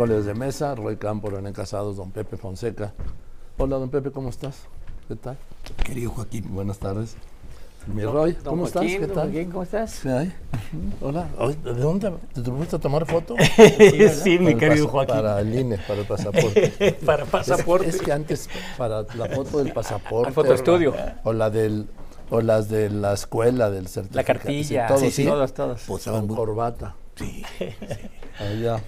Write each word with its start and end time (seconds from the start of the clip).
Miércoles 0.00 0.24
de 0.24 0.32
mesa, 0.32 0.74
Roy 0.74 0.96
Campo, 0.96 1.28
René 1.28 1.52
Casados, 1.52 1.98
don 1.98 2.10
Pepe 2.10 2.38
Fonseca. 2.38 2.94
Hola, 3.58 3.76
don 3.76 3.90
Pepe, 3.90 4.10
¿cómo 4.10 4.30
estás? 4.30 4.62
¿Qué 5.06 5.14
tal? 5.14 5.36
Querido 5.84 6.10
Joaquín. 6.12 6.46
Buenas 6.54 6.78
tardes. 6.78 7.16
Mi 7.86 8.02
Roy, 8.04 8.32
Don 8.32 8.44
¿cómo 8.44 8.62
Joaquín, 8.66 8.82
estás? 8.82 8.98
¿Qué 8.98 9.06
don 9.06 9.14
tal? 9.14 9.24
Joaquín, 9.30 9.50
¿cómo 9.50 9.62
estás? 9.62 10.02
Hola. 11.02 11.28
¿De 11.62 11.74
dónde? 11.74 12.14
¿Te 12.32 12.42
fuiste 12.42 12.76
a 12.76 12.78
tomar 12.78 13.04
foto? 13.04 13.34
sí, 14.24 14.38
mi 14.38 14.54
querido 14.54 14.86
pasa- 14.86 14.90
Joaquín. 14.90 15.14
Para 15.16 15.40
el 15.42 15.54
INE, 15.54 15.76
para 15.86 16.00
el 16.00 16.06
pasaporte. 16.06 16.96
Para 17.04 17.24
pasaporte. 17.26 17.88
Es, 17.90 17.96
es 17.96 18.00
que 18.00 18.12
antes, 18.12 18.48
para 18.78 19.02
la 19.02 19.26
foto 19.28 19.58
del 19.58 19.70
pasaporte. 19.74 20.28
Al 20.28 20.32
fotoestudio. 20.32 20.94
O 21.24 21.34
la 21.34 21.50
del 21.50 21.86
o 22.30 22.40
las 22.40 22.70
de 22.70 22.88
la 22.88 23.12
escuela 23.12 23.68
del 23.70 23.86
certificado. 23.88 24.16
La 24.16 24.24
cartilla, 24.24 24.86
Sí, 24.88 24.94
todos, 24.94 25.00
sí, 25.02 25.10
sí. 25.10 25.24
todos, 25.26 25.52
todos. 25.52 25.82
Posaban 25.82 26.20
Con 26.20 26.28
muy- 26.28 26.36
corbata. 26.36 26.94
Sí. 27.16 27.42
Allá. 28.38 28.82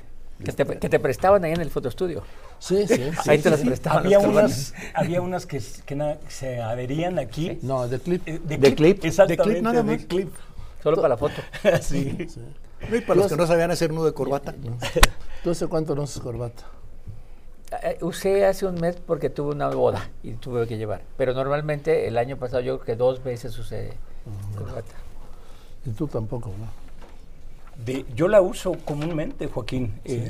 Que 0.44 0.52
te, 0.52 0.64
que 0.78 0.88
te 0.88 0.98
prestaban 0.98 1.44
ahí 1.44 1.52
en 1.52 1.60
el 1.60 1.70
fotoestudio. 1.70 2.22
Sí, 2.58 2.86
sí. 2.88 2.96
sí, 3.22 3.30
ahí 3.30 3.38
te 3.38 3.44
sí, 3.44 3.50
las 3.50 3.60
sí. 3.60 3.66
prestaban. 3.66 4.04
Había 4.04 4.18
los 4.18 4.26
unas, 4.26 4.74
había 4.94 5.20
unas 5.22 5.46
que, 5.46 5.58
s- 5.58 5.82
que 5.86 5.94
na- 5.94 6.16
se 6.28 6.60
adherían 6.60 7.18
aquí. 7.18 7.58
No, 7.62 7.86
de 7.86 8.00
clip. 8.00 8.26
eh, 8.26 8.40
¿De 8.42 8.74
clip? 8.74 9.04
Exactamente, 9.04 9.42
De 9.44 9.50
clip 9.50 9.62
nada 9.62 9.82
de 9.82 9.96
más. 9.96 10.04
clip. 10.06 10.34
Solo 10.82 10.96
para 10.96 11.10
la 11.10 11.16
foto. 11.16 11.34
sí. 11.80 12.26
No, 12.88 12.96
y 12.96 13.00
para 13.02 13.20
los 13.20 13.28
que 13.30 13.36
no 13.36 13.46
sabían 13.46 13.70
hacer 13.70 13.92
nudo 13.92 14.06
de 14.06 14.12
corbata. 14.14 14.52
¿Tú 15.44 15.50
hace 15.50 15.68
cuánto 15.68 15.94
no 15.94 16.02
usas 16.02 16.20
corbata? 16.22 16.64
Eh, 17.84 17.98
usé 18.02 18.44
hace 18.44 18.66
un 18.66 18.74
mes 18.80 18.96
porque 19.06 19.30
tuve 19.30 19.52
una 19.54 19.68
boda 19.68 20.10
y 20.24 20.32
tuve 20.32 20.66
que 20.66 20.76
llevar. 20.76 21.02
Pero 21.16 21.34
normalmente 21.34 22.08
el 22.08 22.18
año 22.18 22.36
pasado 22.36 22.60
yo 22.62 22.78
creo 22.80 22.84
que 22.86 22.96
dos 22.96 23.22
veces 23.22 23.56
usé 23.58 23.92
corbata. 24.58 24.92
Y 25.86 25.90
tú 25.90 26.06
tampoco, 26.08 26.48
¿no? 26.58 26.81
De- 27.76 28.04
yo 28.14 28.28
la 28.28 28.40
uso 28.40 28.72
comúnmente, 28.84 29.46
Joaquín. 29.48 29.94
eh, 30.04 30.28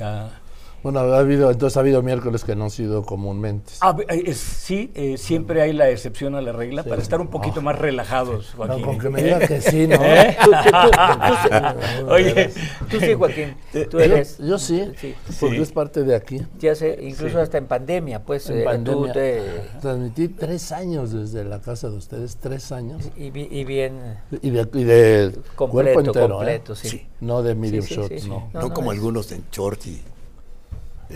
Bueno, 0.83 0.99
ha 0.99 1.17
habido, 1.19 1.49
entonces 1.49 1.77
ha 1.77 1.79
habido 1.79 2.01
miércoles 2.03 2.43
que 2.43 2.55
no 2.55 2.65
han 2.65 2.69
sido 2.69 3.03
comúnmente. 3.03 3.71
ah, 3.81 3.95
eh, 4.09 4.23
es- 4.27 4.37
sí, 4.37 4.91
eh, 4.95 5.17
siempre 5.17 5.61
hay 5.61 5.71
la 5.73 5.89
excepción 5.89 6.35
a 6.35 6.41
la 6.41 6.51
regla 6.51 6.83
para 6.83 7.01
estar 7.01 7.21
un 7.21 7.27
poquito 7.29 7.61
más 7.61 7.79
relajados, 7.79 8.53
No, 8.57 8.65
Joaquín. 8.65 8.85
con 8.85 8.99
que 8.99 9.09
me 9.09 9.23
diga 9.23 9.39
que 9.39 9.61
sí, 9.61 9.87
¿no? 9.87 9.95
¿Eh? 10.03 10.35
Tú, 10.43 10.51
tú- 10.51 10.69
tú- 10.71 10.91
tú- 12.05 12.11
Oye, 12.11 12.49
tú 12.91 12.99
sí, 12.99 13.13
Joaquín. 13.13 13.55
Tú 13.71 13.97
Yo, 13.97 13.99
eres. 13.99 14.37
yo 14.39 14.59
sí, 14.59 14.91
Sí. 14.99 15.15
porque 15.39 15.55
Sí. 15.55 15.61
es 15.61 15.71
parte 15.71 16.03
de 16.03 16.15
aquí. 16.15 16.41
Ya 16.59 16.75
sé, 16.75 16.99
incluso 17.01 17.39
hasta 17.39 17.57
en 17.57 17.67
pandemia, 17.67 18.21
pues 18.23 18.49
En 18.49 18.59
eh, 18.59 18.63
pandemia, 18.63 19.07
tú 19.13 19.13
te. 19.19 19.41
transmití 19.81 20.27
tres 20.27 20.71
años 20.71 21.11
desde 21.13 21.43
la 21.45 21.61
casa 21.61 21.89
de 21.89 21.97
ustedes, 21.97 22.35
tres 22.37 22.71
años. 22.71 23.03
Y, 23.15 23.25
y 23.39 23.63
bien 23.63 24.17
Y 24.41 24.49
de, 24.49 24.67
y 24.73 24.83
de 24.83 25.31
completo, 25.55 25.93
cuerpo 25.93 25.99
entero, 26.01 26.35
completo, 26.35 26.73
¿eh? 26.73 26.75
sí. 26.75 27.07
No 27.21 27.41
de 27.41 27.55
medium 27.55 27.85
sí, 27.85 27.95
shot, 27.95 28.09
sí, 28.09 28.19
sí. 28.19 28.27
no. 28.29 28.49
No, 28.53 28.61
No, 28.61 28.67
no, 28.67 28.73
como 28.73 28.91
algunos 28.91 29.31
en 29.31 29.43
short 29.51 29.85
y, 29.87 29.91
y 29.91 30.03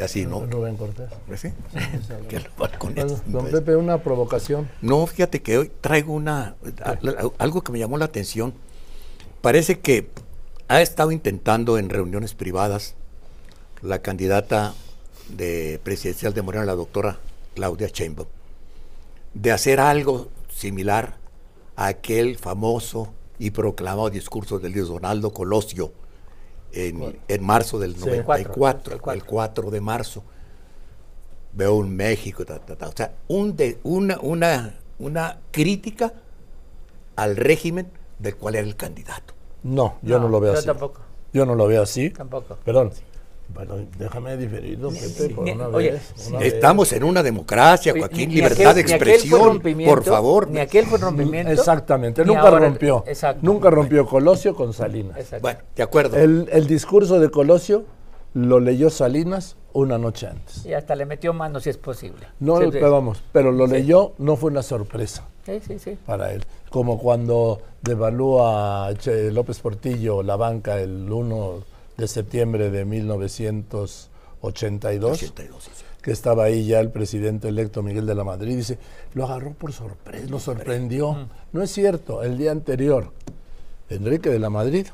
así, 0.02 0.26
¿no? 0.26 0.46
Rubén 0.46 0.76
Cortés. 0.78 1.10
¿Sí? 1.36 1.50
Que 2.30 2.40
lo 2.40 2.50
balcones, 2.58 3.06
Bueno, 3.06 3.22
don 3.28 3.42
pues. 3.42 3.54
Pepe, 3.54 3.76
una 3.76 4.04
provocación. 4.04 4.70
No, 4.82 5.06
fíjate 5.08 5.42
que 5.42 5.58
hoy 5.58 5.72
traigo 5.82 6.14
una 6.14 6.56
algo 7.38 7.62
que 7.62 7.72
me 7.72 7.80
llamó 7.80 7.98
la 7.98 8.06
atención. 8.06 8.54
Parece 9.42 9.80
que 9.80 10.10
ha 10.68 10.82
estado 10.82 11.12
intentando 11.12 11.78
en 11.78 11.90
reuniones 11.90 12.34
privadas 12.34 12.96
la 13.82 14.02
candidata 14.02 14.74
de 15.30 15.80
presidencial 15.84 16.34
de 16.34 16.42
Morena, 16.42 16.66
la 16.66 16.76
doctora 16.76 17.20
Claudia 17.56 17.88
Sheinbaum, 17.88 18.28
de 19.34 19.52
hacer 19.52 19.80
algo 19.80 20.30
similar 20.50 21.18
a 21.76 21.88
aquel 21.88 22.38
famoso 22.38 23.14
y 23.40 23.52
proclamado 23.52 24.10
discurso 24.10 24.60
del 24.60 24.74
Luis 24.74 24.88
Donaldo 24.88 25.32
Colosio 25.32 25.92
en, 26.78 27.20
en 27.28 27.44
marzo 27.44 27.80
del 27.80 27.96
Sí. 27.96 28.02
94, 28.06 28.94
El 28.94 29.02
cuatro. 29.02 29.14
el 29.14 29.24
4 29.26 29.72
de 29.72 29.82
marzo 29.82 30.24
veo 31.54 31.76
un 31.76 31.96
México, 31.96 32.46
ta, 32.46 32.60
ta, 32.60 32.76
ta. 32.76 32.88
o 32.88 32.94
sea, 32.96 33.14
un 33.28 33.56
de, 33.56 33.80
una, 33.84 34.20
una, 34.22 34.76
una 35.00 35.40
crítica 35.52 36.14
al 37.16 37.36
régimen 37.36 37.90
del 38.20 38.36
cual 38.36 38.56
era 38.56 38.68
el 38.68 38.76
candidato. 38.76 39.34
No, 39.64 39.98
yo 40.02 40.20
no, 40.20 40.30
lo 40.30 40.40
veo 40.40 40.54
yo 40.54 40.60
así. 40.60 40.68
tampoco. 40.68 41.02
Yo 41.34 41.46
no 41.46 41.56
lo 41.56 41.68
veo 41.68 41.82
así. 41.82 42.10
Tampoco. 42.12 42.58
Perdón. 42.64 42.92
Bueno, 43.54 43.76
déjame 43.98 44.38
diferir, 44.38 44.78
don 44.80 44.94
Pepe, 44.94 45.34
por 45.34 45.46
una 45.50 45.68
oye, 45.70 45.92
vez. 45.94 46.14
Estamos 46.42 46.92
en 46.94 47.04
una 47.04 47.24
democracia, 47.24 47.94
Joaquín, 47.98 48.20
ni- 48.30 48.36
ni 48.36 48.36
libertad 48.36 48.76
de 48.76 48.82
aquel- 48.82 48.86
ni 48.88 48.94
aquel 48.94 48.98
fue 49.00 49.14
expresión, 49.16 49.46
rompimiento, 49.48 49.96
por 49.96 50.04
favor. 50.04 50.48
Ni 50.50 50.60
aquel 50.60 50.86
fue 50.86 51.00
rompimiento. 51.00 51.52
Exactamente, 51.52 52.24
nunca 52.24 52.42
ahora- 52.42 52.60
rompió. 52.60 53.04
Exacto. 53.08 53.40
Nunca 53.44 53.70
rompió 53.72 54.06
Colosio 54.06 54.54
con 54.56 54.74
Salinas. 54.74 55.18
Exacto. 55.18 55.42
Bueno, 55.42 55.60
de 55.76 55.84
acuerdo. 55.84 56.18
El, 56.18 56.48
el 56.52 56.68
discurso 56.68 57.20
de 57.20 57.32
Colosio 57.32 57.86
lo 58.34 58.60
leyó 58.60 58.90
Salinas 58.92 59.56
una 59.74 59.98
noche 59.98 60.28
antes. 60.28 60.64
Y 60.66 60.74
hasta 60.74 60.96
le 60.96 61.06
metió 61.06 61.34
mano 61.34 61.60
si 61.60 61.70
es 61.72 61.78
posible. 61.78 62.28
No, 62.40 62.60
Sí, 62.62 62.68
pero 62.72 62.92
vamos, 62.92 63.24
pero 63.32 63.52
lo 63.52 63.66
leyó, 63.66 64.14
no 64.20 64.36
fue 64.36 64.52
una 64.52 64.62
sorpresa 64.62 65.26
Sí, 65.46 65.60
sí, 65.66 65.80
sí. 65.80 65.98
para 66.06 66.32
él. 66.34 66.46
Como 66.70 67.00
cuando 67.00 67.60
devalúa 67.82 68.90
Che- 69.00 69.32
López 69.32 69.60
Portillo 69.60 70.22
la 70.22 70.36
banca 70.36 70.80
el 70.80 71.12
1 71.12 71.64
de 71.98 72.08
septiembre 72.08 72.70
de 72.70 72.86
1982, 72.86 74.10
82, 74.42 75.18
sí, 75.18 75.26
sí. 75.76 75.84
que 76.02 76.12
estaba 76.12 76.44
ahí 76.46 76.66
ya 76.66 76.80
el 76.80 76.92
presidente 76.92 77.48
electo 77.48 77.82
Miguel 77.82 78.06
de 78.06 78.16
la 78.16 78.24
Madrid, 78.24 78.56
dice, 78.56 78.78
lo 79.14 79.26
agarró 79.26 79.52
por 79.54 79.74
sorpresa, 79.74 80.28
lo 80.30 80.40
sorprendió. 80.40 81.28
No 81.52 81.62
es 81.64 81.72
cierto, 81.72 82.24
el 82.24 82.38
día 82.38 82.52
anterior, 82.52 83.12
Enrique 83.90 84.30
de 84.30 84.40
la 84.40 84.50
Madrid 84.50 84.86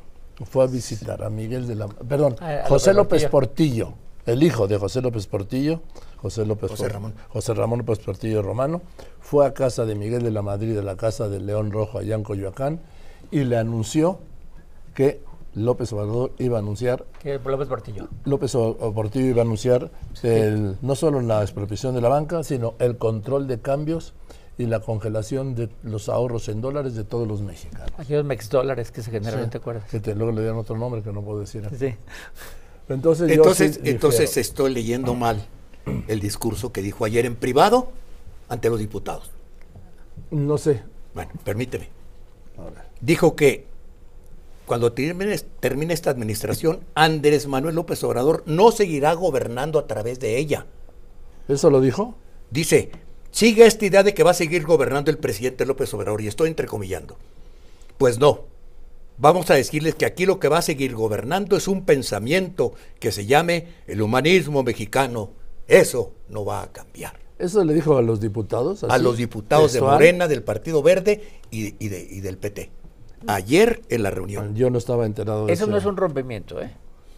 fue 0.44 0.64
a 0.64 0.66
visitar 0.66 1.22
a 1.22 1.30
Miguel 1.30 1.66
de 1.66 1.74
la 1.74 1.88
perdón, 1.88 2.36
A- 2.40 2.64
a 2.64 2.68
José 2.68 2.94
López 2.94 3.22
López 3.22 3.30
Portillo, 3.30 3.92
el 4.26 4.42
hijo 4.42 4.66
de 4.66 4.78
José 4.78 5.02
López 5.02 5.26
Portillo, 5.26 5.80
José 6.22 6.46
López 6.46 6.70
José 6.70 6.88
Ramón. 6.88 7.14
José 7.28 7.52
Ramón 7.54 7.80
López 7.80 7.98
Portillo 7.98 8.40
Romano, 8.42 8.80
fue 9.20 9.46
a 9.46 9.52
casa 9.52 9.84
de 9.84 9.94
Miguel 9.94 10.22
de 10.22 10.30
la 10.30 10.40
Madrid, 10.42 10.74
de 10.74 10.82
la 10.82 10.96
casa 10.96 11.28
del 11.28 11.44
León 11.46 11.70
Rojo 11.70 11.98
allá 11.98 12.14
en 12.14 12.22
Coyoacán, 12.24 12.80
y 13.30 13.44
le 13.44 13.58
anunció 13.58 14.18
que 14.94 15.20
López 15.54 15.92
Obrador 15.92 16.32
iba 16.38 16.56
a 16.56 16.60
anunciar 16.60 17.04
Que 17.20 17.38
López 17.38 17.68
Portillo. 17.68 18.08
López 18.24 18.52
Portillo 18.52 19.26
iba 19.26 19.42
a 19.42 19.44
anunciar 19.44 19.90
el- 20.22 20.76
no 20.82 20.94
solo 20.94 21.20
la 21.20 21.42
expropiación 21.42 21.94
de 21.94 22.00
la 22.00 22.08
banca, 22.08 22.42
sino 22.42 22.74
el 22.78 22.96
control 22.98 23.46
de 23.46 23.60
cambios 23.60 24.14
y 24.58 24.66
la 24.66 24.80
congelación 24.80 25.54
de 25.54 25.68
los 25.82 26.08
ahorros 26.08 26.48
en 26.48 26.60
dólares 26.60 26.94
de 26.94 27.04
todos 27.04 27.26
los 27.26 27.40
mexicanos. 27.42 27.90
Aquellos 27.98 28.24
mex 28.24 28.48
dólares 28.50 28.90
que 28.90 29.02
se 29.02 29.10
generan, 29.10 29.50
¿te 29.50 29.58
acuerdas? 29.58 29.88
Que 29.90 30.00
te- 30.00 30.14
luego 30.14 30.32
le 30.32 30.40
dieron 30.42 30.58
otro 30.58 30.76
nombre 30.76 31.02
que 31.02 31.12
no 31.12 31.22
puedo 31.22 31.40
decir. 31.40 31.64
aquí. 31.66 31.76
Sí. 31.76 31.94
Entonces, 32.88 33.28
yo 33.28 33.34
Entonces, 33.34 33.74
sí 33.76 33.80
entonces 33.90 34.20
difiero. 34.20 34.40
estoy 34.42 34.74
leyendo 34.74 35.14
mal 35.14 35.44
el 36.08 36.20
discurso 36.20 36.70
que 36.72 36.82
dijo 36.82 37.04
ayer 37.04 37.26
en 37.26 37.34
privado 37.36 37.88
ante 38.48 38.68
los 38.70 38.78
diputados. 38.78 39.30
no 40.30 40.58
sé. 40.58 40.82
Bueno, 41.14 41.30
permíteme. 41.44 41.88
A 42.58 42.64
ver. 42.64 42.74
Dijo 43.00 43.34
que 43.36 43.66
cuando 44.66 44.92
termine, 44.92 45.38
termine 45.60 45.92
esta 45.94 46.10
administración, 46.10 46.80
Andrés 46.94 47.46
Manuel 47.46 47.74
López 47.74 48.02
Obrador 48.04 48.42
no 48.46 48.70
seguirá 48.72 49.12
gobernando 49.14 49.78
a 49.78 49.86
través 49.86 50.20
de 50.20 50.38
ella. 50.38 50.66
¿Eso 51.48 51.70
lo 51.70 51.80
dijo? 51.80 52.14
Dice, 52.50 52.90
sigue 53.30 53.66
esta 53.66 53.84
idea 53.86 54.02
de 54.02 54.14
que 54.14 54.22
va 54.22 54.30
a 54.30 54.34
seguir 54.34 54.64
gobernando 54.64 55.10
el 55.10 55.18
presidente 55.18 55.66
López 55.66 55.92
Obrador, 55.94 56.20
y 56.22 56.28
estoy 56.28 56.48
entrecomillando. 56.48 57.16
Pues 57.98 58.18
no. 58.18 58.42
Vamos 59.16 59.48
a 59.50 59.54
decirles 59.54 59.94
que 59.94 60.06
aquí 60.06 60.26
lo 60.26 60.40
que 60.40 60.48
va 60.48 60.58
a 60.58 60.62
seguir 60.62 60.94
gobernando 60.94 61.56
es 61.56 61.68
un 61.68 61.84
pensamiento 61.84 62.72
que 62.98 63.12
se 63.12 63.26
llame 63.26 63.68
el 63.86 64.02
humanismo 64.02 64.62
mexicano. 64.64 65.30
Eso 65.68 66.12
no 66.28 66.44
va 66.44 66.62
a 66.62 66.72
cambiar. 66.72 67.14
¿Eso 67.38 67.62
le 67.64 67.74
dijo 67.74 67.96
a 67.96 68.02
los 68.02 68.20
diputados? 68.20 68.82
A 68.84 68.98
los 68.98 69.16
diputados 69.16 69.72
de? 69.72 69.80
Morena, 69.80 70.26
del 70.28 70.42
Partido 70.42 70.82
Verde 70.82 71.22
y, 71.50 71.74
y 71.84 71.88
de- 71.88 72.08
y 72.10 72.20
del 72.20 72.38
PT. 72.38 72.70
Ayer 73.26 73.82
en 73.88 74.02
la 74.02 74.10
reunión. 74.10 74.54
Yo 74.54 74.70
no 74.70 74.78
estaba 74.78 75.06
enterado 75.06 75.46
de 75.46 75.52
Eso 75.52 75.64
ese- 75.64 75.70
no 75.72 75.76
es 75.78 75.84
un 75.84 75.96
rompimiento, 75.96 76.60
¿eh? 76.60 76.70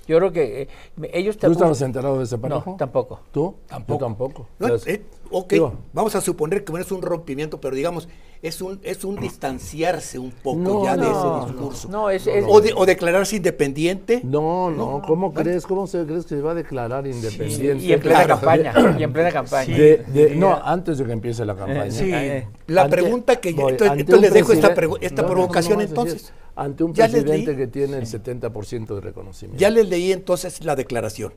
Yo 0.08 0.18
creo 0.18 0.32
que 0.32 0.62
eh, 0.62 0.68
me- 0.96 1.10
ellos 1.12 1.36
¿Tú 1.36 1.50
estabas 1.50 1.78
tampoco. 1.78 1.84
enterado 1.84 2.18
de 2.18 2.24
ese 2.24 2.38
parejo? 2.38 2.70
No, 2.70 2.76
tampoco. 2.76 3.20
¿Tú? 3.32 3.56
Tampoco. 3.66 3.98
Yo 4.00 4.06
tampoco. 4.06 4.46
No, 4.60 4.68
eh, 4.86 5.02
ok, 5.32 5.50
digo, 5.52 5.74
vamos 5.92 6.14
a 6.14 6.20
suponer 6.20 6.64
que 6.64 6.72
no 6.72 6.78
es 6.78 6.92
un 6.92 7.02
rompimiento, 7.02 7.60
pero 7.60 7.74
digamos, 7.74 8.08
es 8.42 8.60
un, 8.62 8.78
es 8.82 9.04
un 9.04 9.16
distanciarse 9.16 10.18
un 10.18 10.30
poco 10.30 10.58
No, 10.58 10.84
ya 10.84 10.96
de 10.96 11.02
ese 11.06 11.46
discurso. 11.52 11.88
No, 11.88 12.10
es, 12.10 12.26
es- 12.26 12.44
O, 12.48 12.60
de- 12.60 12.72
o 12.76 12.86
declararse 12.86 13.36
independiente. 13.36 14.20
No, 14.24 14.70
no, 14.70 15.02
¿cómo 15.06 15.32
crees? 15.32 15.66
¿Cómo 15.66 15.86
se 15.86 16.04
crees 16.04 16.24
que 16.24 16.36
se 16.36 16.40
va 16.42 16.52
a 16.52 16.54
declarar 16.54 17.06
independiente? 17.06 17.84
y 17.84 17.92
en 17.92 18.00
plena 18.00 18.24
claro. 18.24 18.34
campaña. 18.40 18.96
Y 18.98 19.02
en 19.02 19.12
plena 19.12 19.32
campaña. 19.32 19.76
De- 19.76 19.96
de- 20.08 20.34
no, 20.36 20.54
antes 20.62 20.98
de 20.98 21.04
que 21.06 21.12
empiece 21.12 21.44
la 21.44 21.56
campaña. 21.56 21.90
sí. 21.90 22.10
Eh, 22.12 22.46
La 22.68 22.82
Ante- 22.82 22.96
pregunta 22.96 23.36
que 23.36 23.54
yo, 23.54 23.68
entonces, 23.70 23.90
ante 23.90 24.00
entonces 24.02 24.18
un 24.18 24.22
les 24.22 24.34
dejo 24.34 24.52
esta, 24.52 24.68
esta 24.72 24.82
No, 24.82 24.88
no, 24.88 25.22
no, 25.22 25.26
provocación 25.34 25.78
no, 25.78 25.82
no, 25.84 25.88
entonces. 25.88 26.32
Ante 26.54 26.84
un 26.84 26.94
Ya 26.94 27.04
presidente 27.08 27.46
leí. 27.48 27.56
que 27.56 27.66
tiene 27.66 27.98
el 27.98 28.06
70% 28.06 28.94
de 28.94 29.00
reconocimiento. 29.00 29.60
Ya 29.60 29.70
les 29.70 29.88
leí 29.88 30.12
entonces 30.12 30.64
la 30.64 30.74
declaración. 30.76 31.34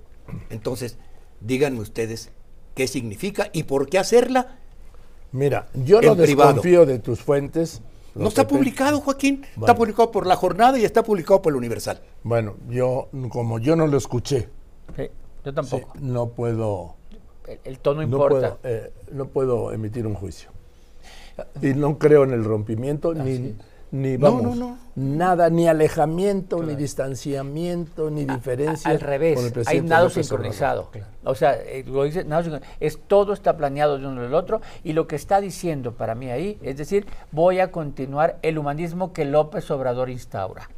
Entonces, 0.49 0.97
díganme 1.41 1.79
ustedes 1.79 2.31
qué 2.75 2.87
significa 2.87 3.49
y 3.51 3.63
por 3.63 3.89
qué 3.89 3.97
hacerla. 3.99 4.58
Mira, 5.31 5.67
yo 5.73 6.01
no 6.01 6.15
privado. 6.15 6.49
desconfío 6.53 6.85
de 6.85 6.99
tus 6.99 7.21
fuentes. 7.21 7.81
No 8.15 8.27
está 8.27 8.43
Pepe. 8.43 8.55
publicado, 8.55 8.99
Joaquín. 9.01 9.41
Bueno. 9.55 9.65
Está 9.65 9.75
publicado 9.75 10.11
por 10.11 10.25
La 10.27 10.35
Jornada 10.35 10.77
y 10.79 10.83
está 10.85 11.03
publicado 11.03 11.41
por 11.41 11.51
el 11.53 11.57
Universal. 11.57 12.01
Bueno, 12.23 12.55
yo, 12.67 13.07
como 13.29 13.59
yo 13.59 13.75
no 13.75 13.85
lo 13.87 13.97
escuché, 13.97 14.49
sí. 14.95 15.09
Yo 15.45 15.53
tampoco. 15.53 15.93
Sí, 15.93 15.99
no 16.03 16.29
puedo, 16.29 16.95
El, 17.47 17.59
el 17.63 17.79
tono 17.79 17.97
no 18.01 18.03
importa. 18.03 18.57
puedo, 18.57 18.75
eh, 18.75 18.91
no 19.11 19.27
puedo 19.27 19.71
emitir 19.71 20.05
un 20.07 20.15
juicio. 20.15 20.49
Y 21.61 21.67
no 21.73 21.97
creo 21.97 22.23
en 22.25 22.31
el 22.31 22.43
rompimiento 22.43 23.13
ni, 23.13 23.55
ni 23.91 24.18
No, 24.18 24.31
vamos, 24.31 24.44
no, 24.44 24.56
no. 24.56 24.77
nada, 24.95 25.50
ni 25.50 25.68
alejamiento, 25.68 26.62
ni 26.62 26.75
distanciamiento, 26.75 28.09
ni 28.12 28.25
diferencia. 28.25 28.89
Al 28.91 29.00
revés, 29.00 29.36
con 29.36 29.62
el 29.62 29.68
hay 29.68 29.81
nado 29.81 30.09
sincronizado. 30.09 30.91
O 31.24 31.36
sea, 31.36 31.56
eh, 31.56 31.83
lo 31.88 32.03
dice 32.03 32.24
nado. 32.24 32.59
Es 32.80 33.00
todo 33.07 33.33
está 33.33 33.57
planeado 33.57 33.97
de 33.97 34.07
uno 34.07 34.21
del 34.21 34.33
otro 34.33 34.62
y 34.83 34.94
lo 34.94 35.07
que 35.07 35.15
está 35.15 35.41
diciendo 35.41 35.94
para 35.94 36.15
mí 36.15 36.30
ahí 36.30 36.59
es 36.62 36.77
decir, 36.77 37.07
voy 37.31 37.59
a 37.59 37.71
continuar 37.71 38.38
el 38.41 38.57
humanismo 38.57 39.13
que 39.13 39.25
López 39.25 39.69
Obrador 39.71 40.09
instaura. 40.09 40.69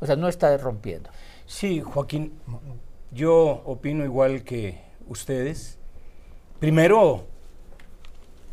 O 0.00 0.06
sea, 0.06 0.16
no 0.16 0.28
está 0.28 0.56
rompiendo. 0.56 1.10
Sí, 1.46 1.80
Joaquín, 1.80 2.32
yo 3.12 3.62
opino 3.64 4.04
igual 4.04 4.42
que 4.42 4.80
ustedes. 5.08 5.78
Primero, 6.58 7.24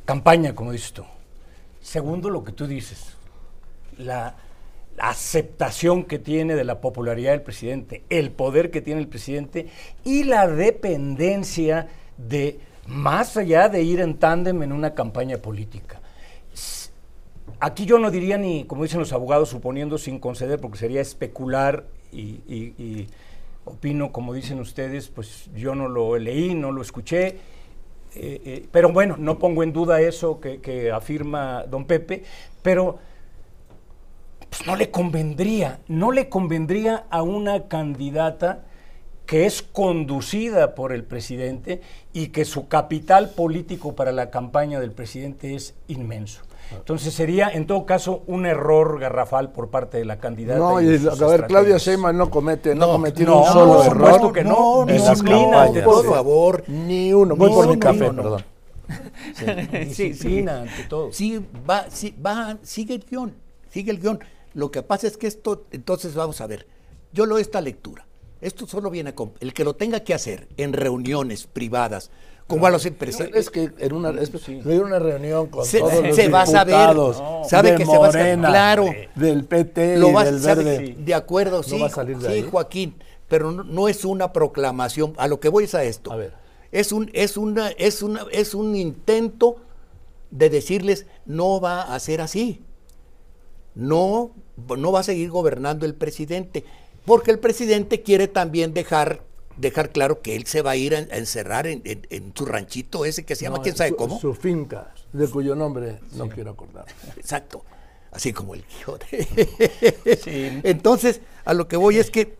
campaña, 0.06 0.54
como 0.54 0.72
dices 0.72 0.94
tú. 0.94 1.04
Segundo, 1.82 2.30
lo 2.30 2.44
que 2.44 2.52
tú 2.52 2.66
dices, 2.66 3.18
la, 3.98 4.36
aceptación 5.00 6.04
que 6.04 6.20
tiene 6.20 6.54
de 6.56 6.64
la 6.64 6.80
popularidad 6.80 7.32
del 7.32 7.42
presidente, 7.42 8.04
el 8.10 8.30
poder 8.32 8.70
que 8.70 8.80
tiene 8.80 9.02
el 9.02 9.08
presidente 9.08 9.68
y 10.04 10.24
la 10.24 10.48
dependencia 10.48 11.88
de, 12.18 12.60
más 12.86 13.36
allá 13.38 13.70
de 13.70 13.82
ir 13.82 14.02
en 14.02 14.20
tándem 14.20 14.62
en 14.62 14.72
una 14.72 14.94
campaña 14.94 15.38
política. 15.38 16.00
Aquí 17.60 17.86
yo 17.86 17.98
no 18.00 18.12
diría 18.12 18.38
ni, 18.38 18.66
como 18.66 18.84
dicen 18.84 19.00
los 19.00 19.14
abogados, 19.14 19.50
suponiendo 19.50 19.98
sin 19.98 20.20
conceder, 20.20 20.60
porque 20.60 20.78
sería 20.78 21.02
especular 21.02 21.86
y, 22.12 22.42
y- 22.48 22.74
y 22.78 23.08
opino, 23.66 24.12
como 24.12 24.34
dicen 24.34 24.60
ustedes, 24.60 25.08
pues 25.10 25.50
yo 25.56 25.74
no 25.76 25.88
lo 25.88 26.18
leí, 26.18 26.56
no 26.56 26.72
lo 26.72 26.82
escuché, 26.82 27.28
eh, 27.28 28.42
eh, 28.46 28.68
pero 28.72 28.92
bueno, 28.92 29.16
no 29.18 29.40
pongo 29.40 29.64
en 29.64 29.74
duda 29.74 30.02
eso 30.02 30.40
que 30.40 30.92
afirma 30.92 31.64
don 31.68 31.86
Pepe, 31.86 32.24
pero 32.62 33.00
pues, 34.58 34.68
no 34.68 34.76
le 34.76 34.92
convendría, 34.92 35.80
no 35.88 36.12
le 36.12 36.30
convendría 36.30 37.06
a 37.10 37.24
una 37.24 37.68
candidata 37.68 38.66
que 39.26 39.46
es 39.46 39.62
conducida 39.64 40.76
por 40.76 40.92
el 40.94 41.04
presidente 41.04 41.82
y 42.12 42.28
que 42.28 42.46
su 42.46 42.68
capital 42.68 43.30
político 43.32 43.96
para 43.96 44.12
la 44.12 44.30
campaña 44.30 44.80
del 44.80 44.92
presidente 44.92 45.56
es 45.56 45.74
inmenso. 45.88 46.42
Entonces 46.72 47.14
sería, 47.14 47.50
en 47.50 47.66
todo 47.68 47.86
caso, 47.86 48.24
un 48.28 48.46
error 48.46 49.00
garrafal 49.00 49.52
por 49.52 49.70
parte 49.70 49.98
de 49.98 50.06
la 50.06 50.18
candidata. 50.18 50.60
No, 50.60 50.82
y 50.82 50.88
a 50.88 51.28
ver, 51.28 51.46
Claudia. 51.48 51.78
Sheinbaum 51.78 52.16
no 52.18 52.30
comete, 52.30 52.76
no, 52.76 52.88
No, 52.88 52.92
cometió 52.94 53.26
no, 53.26 53.42
un 53.42 53.48
solo 53.48 53.74
por 53.78 53.86
error. 53.86 53.94
supuesto 54.06 54.34
que 54.34 54.44
no. 54.44 54.86
las 54.88 54.96
Disciplina, 55.10 55.64
ante 55.64 55.82
por 55.82 56.06
favor. 56.06 56.64
Ni 56.68 57.12
uno. 57.14 57.36
Voy 57.36 57.50
No, 57.50 57.56
por 57.56 57.68
mi 57.68 57.74
no, 57.74 57.80
café, 57.80 58.00
no, 58.00 58.14
no. 58.14 58.22
perdón. 58.22 58.44
Disciplina 59.88 60.62
ante 60.62 60.84
todo. 60.88 61.12
Sí, 61.12 61.44
va, 61.70 61.86
sí, 61.90 62.16
va, 62.26 62.58
sigue 62.62 62.96
el 62.96 63.06
guion, 63.10 63.34
sigue 63.70 63.92
el 63.92 64.00
guion. 64.00 64.20
Lo 64.54 64.72
que 64.72 64.84
pasa 64.84 65.08
es 65.08 65.18
que 65.18 65.28
esto, 65.28 65.66
entonces 65.72 66.14
vamos 66.16 66.42
a 66.42 66.48
ver, 66.48 66.68
yo 67.12 67.26
leo 67.26 67.38
esta 67.38 67.62
lectura. 67.62 68.06
Esto 68.42 68.68
solo 68.68 68.90
viene 68.90 69.16
con 69.16 69.32
el 69.40 69.54
que 69.54 69.64
lo 69.64 69.76
tenga 69.76 70.02
que 70.02 70.14
hacer 70.14 70.48
en 70.58 70.74
reuniones 70.74 71.48
privadas, 71.48 72.12
como 72.46 72.66
a 72.68 72.70
los 72.72 72.86
empresarios. 72.86 73.38
Es 73.38 73.50
que 73.50 73.72
en 73.78 73.94
una, 73.94 74.10
es, 74.22 74.30
una 74.68 75.00
reunión 75.00 75.48
con 75.48 75.66
Se- 75.66 75.80
todos 75.80 76.04
los 76.06 76.16
se 76.16 76.28
va 76.28 76.42
a 76.42 76.46
saber, 76.46 76.76
diputados 76.76 77.20
no. 77.22 77.42
sabe 77.50 77.72
de 77.72 77.78
que 77.78 77.86
se 77.86 77.98
va 77.98 78.08
a 78.08 78.12
saber, 78.12 78.38
Morena, 78.38 78.50
claro. 78.50 78.86
del 79.16 79.46
PT 79.46 79.98
lo 79.98 80.10
y 80.10 80.14
vas- 80.14 80.26
del 80.26 80.42
sabe- 80.42 80.64
Verde. 80.66 80.96
De 81.00 81.14
acuerdo, 81.14 81.64
sí, 81.64 81.80
va 81.80 81.88
a 81.88 81.90
salir 81.90 82.18
de 82.18 82.28
sí, 82.28 82.34
ahí? 82.34 82.48
Joaquín, 82.52 82.96
pero 83.30 83.50
no, 83.52 83.64
no 83.64 83.88
es 83.88 84.04
una 84.04 84.34
proclamación. 84.34 85.14
A 85.18 85.28
lo 85.30 85.40
que 85.40 85.48
voy 85.48 85.64
es 85.64 85.74
a 85.74 85.84
esto. 85.86 86.12
A 86.12 86.18
ver. 86.18 86.34
Es 86.74 86.92
un, 86.92 87.10
es 87.14 87.38
una, 87.38 87.70
es 87.70 88.02
una, 88.04 88.26
es 88.32 88.54
un 88.54 88.76
intento 88.76 89.56
de 90.32 90.50
decirles 90.50 91.06
no 91.26 91.62
va 91.62 91.84
a 91.84 92.00
ser 92.00 92.20
así. 92.20 92.62
No, 93.76 94.32
no 94.78 94.92
va 94.92 95.00
a 95.00 95.04
seguir 95.04 95.30
gobernando 95.30 95.86
el 95.86 95.96
presidente, 95.96 96.64
porque 97.06 97.32
el 97.32 97.40
presidente 97.40 98.02
quiere 98.02 98.28
también 98.28 98.74
dejar, 98.74 99.22
dejar 99.58 99.92
claro 99.92 100.22
que 100.22 100.36
él 100.36 100.46
se 100.46 100.62
va 100.62 100.72
a 100.72 100.76
ir 100.76 100.96
a, 100.96 101.00
encerrar 101.00 101.68
en, 101.68 101.82
en- 101.86 102.08
en 102.10 102.34
su 102.36 102.46
ranchito 102.46 103.06
ese 103.06 103.24
que 103.26 103.36
se 103.36 103.44
llama, 103.44 103.58
No, 103.58 103.64
quién 103.64 103.76
sabe 103.76 103.90
su, 103.92 103.96
cómo. 103.96 104.20
Su 104.20 104.34
finca, 104.34 104.94
de 105.12 105.28
cuyo 105.28 105.56
nombre 105.56 106.00
no 106.14 106.30
quiero 106.30 106.52
acordar. 106.52 106.86
Exacto. 107.18 107.64
Así 108.12 108.32
como 108.32 108.54
el 108.54 108.64
Quijote. 108.64 109.28
Sí. 110.24 110.60
Entonces, 110.64 111.20
a 111.46 111.54
lo 111.56 111.68
que 111.68 111.78
voy 111.78 111.98
es 111.98 112.12
que, 112.12 112.38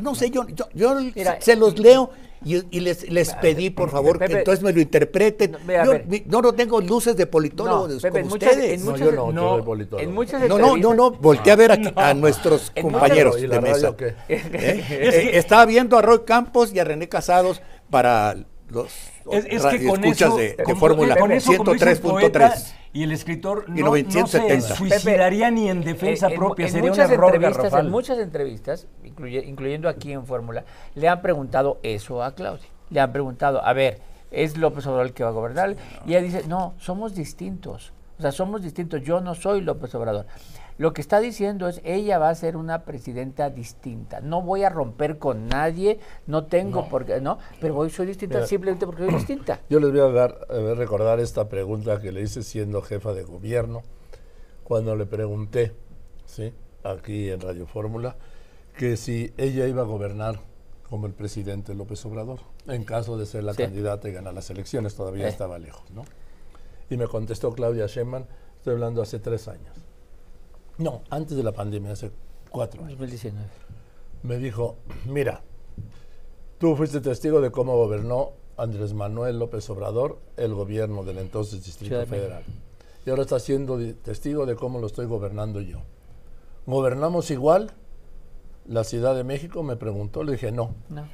no 0.00 0.14
sé, 0.14 0.30
yo, 0.30 0.46
yo, 0.48 0.68
yo 0.74 0.94
Mira, 1.14 1.40
se 1.40 1.56
los 1.56 1.76
leo 1.76 2.10
y, 2.44 2.62
y 2.76 2.80
les, 2.80 3.10
les 3.10 3.34
pedí, 3.34 3.70
por 3.70 3.90
favor, 3.90 4.18
que 4.18 4.26
entonces 4.32 4.62
me 4.62 4.72
lo 4.72 4.80
interpreten. 4.80 5.56
no, 5.66 5.72
a 5.72 5.84
yo 5.84 5.92
mi- 6.06 6.22
no, 6.26 6.40
no 6.42 6.52
tengo 6.52 6.80
luces 6.80 7.16
de 7.16 7.26
politólogo 7.26 7.88
No, 7.88 7.88
como 7.88 8.00
Pepe, 8.00 8.20
en 8.20 8.28
muchas- 8.28 8.50
ustedes. 8.52 8.80
en 8.80 8.86
No, 8.86 8.96
yo 8.96 9.12
no, 9.12 9.32
no, 9.32 9.54
soy 9.54 9.62
politólogo. 9.62 10.02
En 10.08 10.14
muchas 10.14 10.48
no, 10.48 10.58
no, 10.58 10.76
no, 10.76 10.94
no, 10.94 11.10
volteé 11.10 11.52
a 11.52 11.56
ver 11.56 11.72
aquí 11.72 11.92
a 11.96 12.14
nuestros 12.14 12.72
En 12.74 12.82
compañeros 12.84 13.34
muchas- 13.36 13.44
¿Y 13.44 13.54
de 13.54 13.60
mesa. 13.60 13.94
Eh, 14.28 15.30
Estaba 15.34 15.66
viendo 15.66 15.96
a 15.98 16.02
Roy 16.02 16.20
Campos 16.24 16.72
y 16.72 16.78
a 16.78 16.84
René 16.84 17.08
Casados 17.08 17.60
para 17.90 18.36
los 18.70 18.86
Es, 19.30 19.44
es 19.46 19.64
que 19.66 19.86
con 19.86 20.04
escuchas 20.04 20.28
eso, 20.28 20.36
de, 20.36 20.54
de 20.56 20.62
con- 20.64 20.76
Fórmula 20.76 21.16
con 21.16 21.32
eso, 21.32 21.56
como 21.56 21.72
dice 21.72 21.90
el 21.92 21.98
poeta 22.00 22.50
103.3. 22.54 22.74
Y 22.92 23.02
el 23.02 23.12
escritor 23.12 23.64
Y 23.68 23.70
no, 23.72 23.76
no 23.80 23.86
970. 23.88 24.60
se 24.68 24.74
suicidaría 24.76 25.50
ni 25.50 25.68
en 25.68 25.82
defensa 25.82 26.28
Eh, 26.28 26.32
en- 26.32 26.38
propia, 26.38 26.66
en 26.66 26.72
sería 26.72 26.84
un 26.90 26.96
muchas 26.96 27.10
error 27.10 27.34
entrevistas. 27.34 27.72
En 27.74 27.90
muchas 27.90 28.18
entrevistas, 28.18 28.86
incluye- 29.04 29.44
incluyendo 29.46 29.88
aquí 29.88 30.12
en 30.12 30.24
Fórmula, 30.26 30.64
le 30.94 31.08
han 31.08 31.20
preguntado 31.22 31.78
eso 31.82 32.22
a 32.22 32.34
Claudia. 32.34 32.66
Le 32.90 33.00
han 33.00 33.12
preguntado, 33.12 33.62
a 33.64 33.72
ver, 33.74 34.00
¿es 34.30 34.56
López 34.56 34.86
Obrador 34.86 35.06
el 35.06 35.12
que 35.12 35.22
va 35.24 35.30
a 35.30 35.32
gobernar? 35.32 35.76
Y 36.06 36.10
ella 36.10 36.22
dice, 36.22 36.44
no, 36.48 36.74
somos 36.78 37.14
distintos. 37.14 37.92
O 38.18 38.22
sea, 38.22 38.32
somos 38.32 38.62
distintos. 38.62 39.02
Yo 39.02 39.20
no 39.20 39.34
soy 39.34 39.60
López 39.60 39.94
Obrador. 39.94 40.26
Lo 40.78 40.92
que 40.92 41.00
está 41.00 41.18
diciendo 41.20 41.66
es, 41.68 41.80
ella 41.84 42.18
va 42.18 42.30
a 42.30 42.34
ser 42.36 42.56
una 42.56 42.84
presidenta 42.84 43.50
distinta. 43.50 44.20
No 44.20 44.42
voy 44.42 44.62
a 44.62 44.68
romper 44.70 45.18
con 45.18 45.48
nadie, 45.48 45.98
no 46.26 46.46
tengo 46.46 46.88
por 46.88 47.04
qué, 47.04 47.20
¿no? 47.20 47.38
Pero 47.60 47.76
hoy 47.76 47.90
soy 47.90 48.06
distinta 48.06 48.36
Mira. 48.36 48.46
simplemente 48.46 48.86
porque 48.86 49.04
soy 49.04 49.14
distinta. 49.14 49.60
Yo 49.68 49.80
les 49.80 49.90
voy 49.90 50.00
a 50.00 50.04
dar, 50.12 50.38
a 50.48 50.74
recordar 50.74 51.18
esta 51.18 51.48
pregunta 51.48 52.00
que 52.00 52.12
le 52.12 52.22
hice 52.22 52.44
siendo 52.44 52.80
jefa 52.80 53.12
de 53.12 53.24
gobierno, 53.24 53.82
cuando 54.62 54.94
le 54.94 55.04
pregunté, 55.06 55.72
¿sí? 56.26 56.52
aquí 56.84 57.28
en 57.30 57.40
Radio 57.40 57.66
Fórmula, 57.66 58.16
que 58.76 58.96
si 58.96 59.32
ella 59.36 59.66
iba 59.66 59.82
a 59.82 59.84
gobernar 59.84 60.40
como 60.88 61.06
el 61.08 61.12
presidente 61.12 61.74
López 61.74 62.06
Obrador, 62.06 62.38
en 62.68 62.84
caso 62.84 63.18
de 63.18 63.26
ser 63.26 63.42
la 63.42 63.52
Sí. 63.52 63.64
candidata 63.64 64.08
y 64.08 64.12
ganar 64.12 64.32
las 64.32 64.48
elecciones, 64.50 64.94
todavía 64.94 65.26
Eh. 65.26 65.30
estaba 65.30 65.58
lejos, 65.58 65.90
¿no? 65.90 66.04
Y 66.88 66.96
me 66.96 67.08
contestó 67.08 67.52
Claudia 67.52 67.86
Sheinbaum, 67.86 68.24
estoy 68.58 68.74
hablando 68.74 69.02
hace 69.02 69.18
tres 69.18 69.48
años. 69.48 69.74
No, 70.78 71.02
antes 71.10 71.36
de 71.36 71.42
la 71.42 71.52
pandemia, 71.52 71.92
hace 71.92 72.10
cuatro 72.50 72.80
años. 72.84 72.98
2019. 72.98 73.46
Me 74.22 74.38
dijo, 74.38 74.76
mira, 75.06 75.42
tú 76.58 76.76
fuiste 76.76 77.00
testigo 77.00 77.40
de 77.40 77.50
cómo 77.50 77.76
gobernó 77.76 78.32
Andrés 78.56 78.94
Manuel 78.94 79.38
López 79.38 79.68
Obrador 79.70 80.18
el 80.36 80.54
gobierno 80.54 81.04
del 81.04 81.18
entonces 81.18 81.64
Distrito 81.64 81.94
Ciudad. 81.94 82.06
Federal. 82.06 82.42
Y 83.06 83.10
ahora 83.10 83.22
estás 83.22 83.42
siendo 83.42 83.78
testigo 84.02 84.46
de 84.46 84.56
cómo 84.56 84.78
lo 84.80 84.86
estoy 84.86 85.06
gobernando 85.06 85.60
yo. 85.60 85.82
¿Gobernamos 86.66 87.30
igual? 87.30 87.72
La 88.66 88.84
Ciudad 88.84 89.14
de 89.14 89.24
México 89.24 89.62
me 89.62 89.76
preguntó, 89.76 90.22
le 90.22 90.32
dije, 90.32 90.52
no, 90.52 90.74
No. 90.88 91.06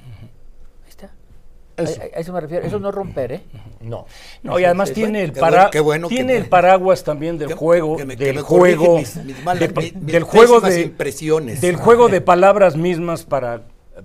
Eso. 1.77 2.01
A, 2.01 2.05
eso 2.21 2.33
me 2.33 2.41
refiero. 2.41 2.67
Eso 2.67 2.79
no 2.79 2.89
es 2.91 2.95
romper, 2.95 3.33
¿eh? 3.33 3.43
no. 3.81 4.07
No, 4.43 4.59
y 4.59 4.65
además 4.65 4.89
Sí, 4.91 4.95
tiene 4.95 5.23
el 5.23 5.33
qué 5.33 5.41
para- 5.41 5.57
bueno- 5.57 5.71
qué 5.71 5.81
bueno 5.81 6.09
que 6.09 6.15
tiene 6.15 6.33
me- 6.35 6.39
el 6.39 6.47
paraguas 6.49 7.03
también 7.05 7.37
del 7.39 7.49
que- 7.49 7.55
juego, 7.55 7.97
que 7.97 8.05
me- 8.05 8.17
que 8.17 8.25
del 8.27 8.41
juego, 8.41 8.99
mis- 8.99 9.17
mis 9.25 9.45
malas- 9.45 9.61
de- 9.75 9.81
mis- 9.81 10.07
del 10.07 10.23
juego 10.23 10.61
de 10.61 10.81
impresiones. 10.83 11.61
del 11.61 11.77
juego 11.77 12.09
de 12.09 12.21
palabras 12.21 12.77
mismas 12.77 13.25
para 13.25 13.63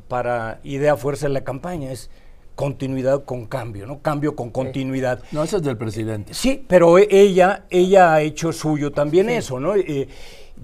para 0.08 0.60
idea 0.64 0.96
fuerza 0.98 1.26
en 1.26 1.34
la 1.34 1.42
campaña 1.44 1.92
es 1.92 2.10
continuidad 2.56 3.24
con 3.24 3.46
cambio, 3.48 3.88
¿no? 3.88 4.00
Cambio 4.02 4.36
con 4.36 4.50
continuidad. 4.52 5.22
No, 5.32 5.44
eso 5.44 5.58
es 5.58 5.64
del 5.64 5.78
presidente. 5.78 6.34
Sí, 6.34 6.64
pero 6.68 6.98
e- 7.00 7.08
ella, 7.10 7.64
ella 7.70 8.14
ha 8.14 8.22
hecho 8.22 8.52
suyo 8.52 8.92
también 8.92 9.30
eso, 9.30 9.60
¿no? 9.60 9.76
Eh, 9.76 10.08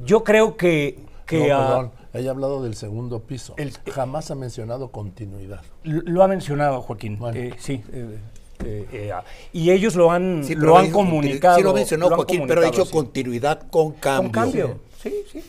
yo 0.04 0.24
creo 0.24 0.58
que, 0.58 1.00
que 1.26 1.48
no, 1.50 1.56
ah, 1.56 1.92
perdón, 2.16 2.22
ella 2.22 2.30
ha 2.30 2.34
hablado 2.34 2.64
del 2.64 2.76
segundo 2.76 3.20
piso. 3.22 3.54
El- 3.58 3.72
Jamás 3.92 4.32
ha 4.32 4.36
mencionado 4.36 4.90
continuidad. 4.90 5.62
lo 5.84 6.02
lo 6.02 6.24
ha 6.24 6.28
mencionado 6.28 6.82
Joaquín, 6.82 7.18
Bueno. 7.20 7.38
eh, 7.40 7.54
sí. 7.58 7.84
eh, 7.92 8.18
eh, 8.64 8.88
eh, 8.92 9.12
ah, 9.12 9.24
y 9.52 9.70
ellos 9.72 9.96
lo 9.96 10.12
han, 10.12 10.44
Sí, 10.44 10.56
lo 10.56 10.78
han 10.78 10.92
comunicado. 10.92 11.58
Sí, 11.58 11.64
lo 11.64 11.74
mencionó 11.74 12.10
lo 12.10 12.16
Joaquín, 12.16 12.46
pero 12.48 12.62
ha 12.62 12.66
dicho 12.66 12.90
continuidad 12.90 13.68
con 13.70 13.92
cambio. 13.94 14.32
Con 14.32 14.32
cambio, 14.32 14.80
sí, 15.02 15.14
sí. 15.32 15.44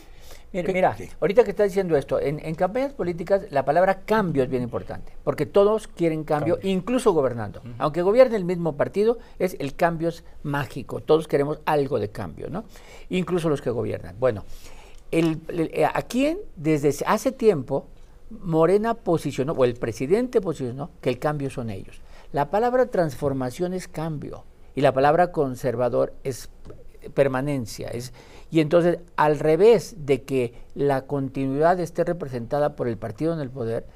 Mira, 0.53 0.73
mira, 0.73 0.97
ahorita 1.21 1.45
que 1.45 1.51
está 1.51 1.65
diciendo 1.65 1.97
esto, 1.97 2.19
en, 2.19 2.39
en 2.43 2.55
campañas 2.55 2.95
políticas 2.95 3.43
la 3.51 3.65
palabra 3.67 4.01
cambio 4.07 4.43
es 4.43 4.49
bien 4.49 4.63
importante, 4.63 5.13
porque 5.23 5.45
todos 5.45 5.87
quieren 5.87 6.25
cambio, 6.25 6.59
incluso 6.63 7.13
gobernando. 7.13 7.61
Aunque 7.79 8.01
gobierne 8.01 8.37
el 8.37 8.45
mismo 8.47 8.75
partido, 8.75 9.19
es 9.39 9.57
el 9.61 9.75
cambio 9.75 10.09
es 10.09 10.25
mágico, 10.45 11.01
todos 11.01 11.29
queremos 11.29 11.61
algo 11.67 11.99
de 11.99 12.09
cambio, 12.09 12.49
¿no? 12.49 12.65
Incluso 13.11 13.51
los 13.51 13.61
que 13.61 13.69
gobiernan. 13.69 14.17
Bueno, 14.19 14.45
el, 15.19 15.41
el- 15.49 15.71
eh, 15.73 16.37
desde 16.57 16.95
hace 17.07 17.33
tiempo, 17.33 17.87
Morena 18.31 18.95
posicionó, 18.95 19.53
o 19.53 19.65
el 19.65 19.75
presidente 19.75 20.41
posicionó, 20.41 20.91
que 21.01 21.11
el 21.11 21.19
cambio 21.19 21.51
son 21.51 21.71
ellos. 21.71 22.01
La 22.33 22.51
palabra 22.51 22.87
transformación 22.87 23.73
es 23.73 23.87
cambio 23.89 24.45
y 24.75 24.81
la 24.81 24.93
palabra 24.93 25.31
conservador 25.33 26.13
es 26.25 26.51
permanencia. 27.15 27.91
Y 28.51 28.61
entonces, 28.61 28.99
al 29.17 29.39
revés 29.39 29.95
de 29.99 30.23
que 30.23 30.55
la 30.75 31.03
continuidad 31.07 31.79
esté 31.81 32.05
representada 32.05 32.75
por 32.75 32.89
el 32.89 32.97
partido 32.97 33.33
en 33.33 33.41
el 33.41 33.51
poder, 33.51 33.87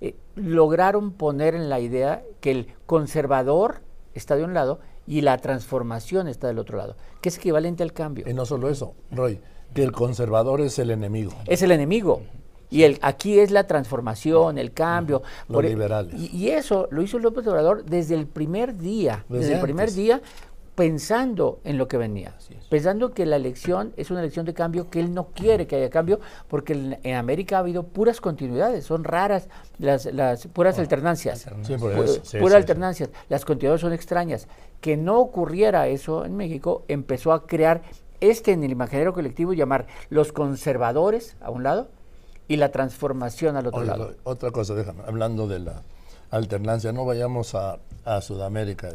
eh, 0.00 0.14
lograron 0.36 1.12
poner 1.12 1.54
en 1.54 1.68
la 1.68 1.80
idea 1.80 2.22
que 2.40 2.50
el 2.52 2.66
conservador 2.86 3.80
está 4.14 4.36
de 4.36 4.44
un 4.44 4.54
lado 4.54 4.80
y 5.06 5.20
la 5.22 5.38
transformación 5.38 6.28
está 6.28 6.46
del 6.46 6.58
otro 6.58 6.78
lado, 6.78 6.96
que 7.20 7.28
es 7.28 7.36
equivalente 7.36 7.82
al 7.82 7.92
cambio. 7.92 8.28
Y 8.28 8.34
no 8.34 8.46
solo 8.46 8.68
eso, 8.68 8.94
Roy, 9.10 9.40
que 9.74 9.82
el 9.82 9.92
conservador 9.92 10.60
es 10.60 10.78
el 10.78 10.90
enemigo. 10.90 11.32
Es 11.46 11.62
el 11.62 11.70
enemigo. 11.70 12.22
Y 12.70 12.84
el, 12.84 12.98
aquí 13.02 13.38
es 13.38 13.50
la 13.50 13.66
transformación, 13.66 14.56
el 14.56 14.72
cambio. 14.72 15.22
Los 15.48 15.62
liberales. 15.62 16.14
Y, 16.18 16.34
y, 16.34 16.48
eso 16.50 16.88
lo 16.90 17.02
hizo 17.02 17.18
López 17.18 17.46
Obrador 17.46 17.84
desde 17.84 18.14
el 18.14 18.26
primer 18.26 18.78
día. 18.78 19.26
Desde, 19.28 19.44
desde 19.44 19.54
el 19.56 19.60
primer 19.60 19.92
día, 19.92 20.22
pensando 20.74 21.60
en 21.64 21.76
lo 21.76 21.86
que 21.86 21.98
venía, 21.98 22.34
pensando 22.70 23.12
que 23.12 23.26
la 23.26 23.36
elección 23.36 23.92
es 23.98 24.10
una 24.10 24.20
elección 24.20 24.46
de 24.46 24.54
cambio, 24.54 24.88
que 24.88 25.00
él 25.00 25.12
no 25.12 25.28
quiere 25.28 25.66
que 25.66 25.76
haya 25.76 25.90
cambio, 25.90 26.18
porque 26.48 26.72
en, 26.72 26.98
en 27.02 27.16
América 27.16 27.56
ha 27.56 27.58
habido 27.60 27.82
puras 27.82 28.22
continuidades, 28.22 28.84
son 28.86 29.04
raras 29.04 29.48
las, 29.78 30.06
las 30.06 30.46
puras 30.46 30.78
alternancias, 30.78 31.46
sí, 31.62 31.76
puras 31.76 32.20
sí, 32.22 32.38
sí, 32.38 32.38
alternancias, 32.38 33.10
las 33.28 33.44
continuidades 33.44 33.82
son 33.82 33.92
extrañas. 33.92 34.48
Que 34.80 34.96
no 34.96 35.20
ocurriera 35.20 35.86
eso 35.88 36.24
en 36.24 36.36
México, 36.36 36.84
empezó 36.88 37.32
a 37.32 37.46
crear 37.46 37.82
este 38.22 38.52
en 38.52 38.64
el 38.64 38.70
imaginario 38.70 39.12
colectivo, 39.12 39.52
llamar 39.52 39.86
los 40.08 40.32
conservadores 40.32 41.36
a 41.40 41.50
un 41.50 41.62
lado 41.62 41.88
y 42.48 42.56
la 42.56 42.70
transformación 42.70 43.56
al 43.56 43.66
otro 43.66 43.80
Oye, 43.80 43.88
lado. 43.88 44.14
Otra 44.24 44.50
cosa, 44.50 44.74
déjame, 44.74 45.02
hablando 45.06 45.46
de 45.46 45.58
la 45.58 45.82
alternancia, 46.30 46.92
no 46.92 47.04
vayamos 47.04 47.54
a, 47.54 47.78
a 48.04 48.20
Sudamérica, 48.20 48.90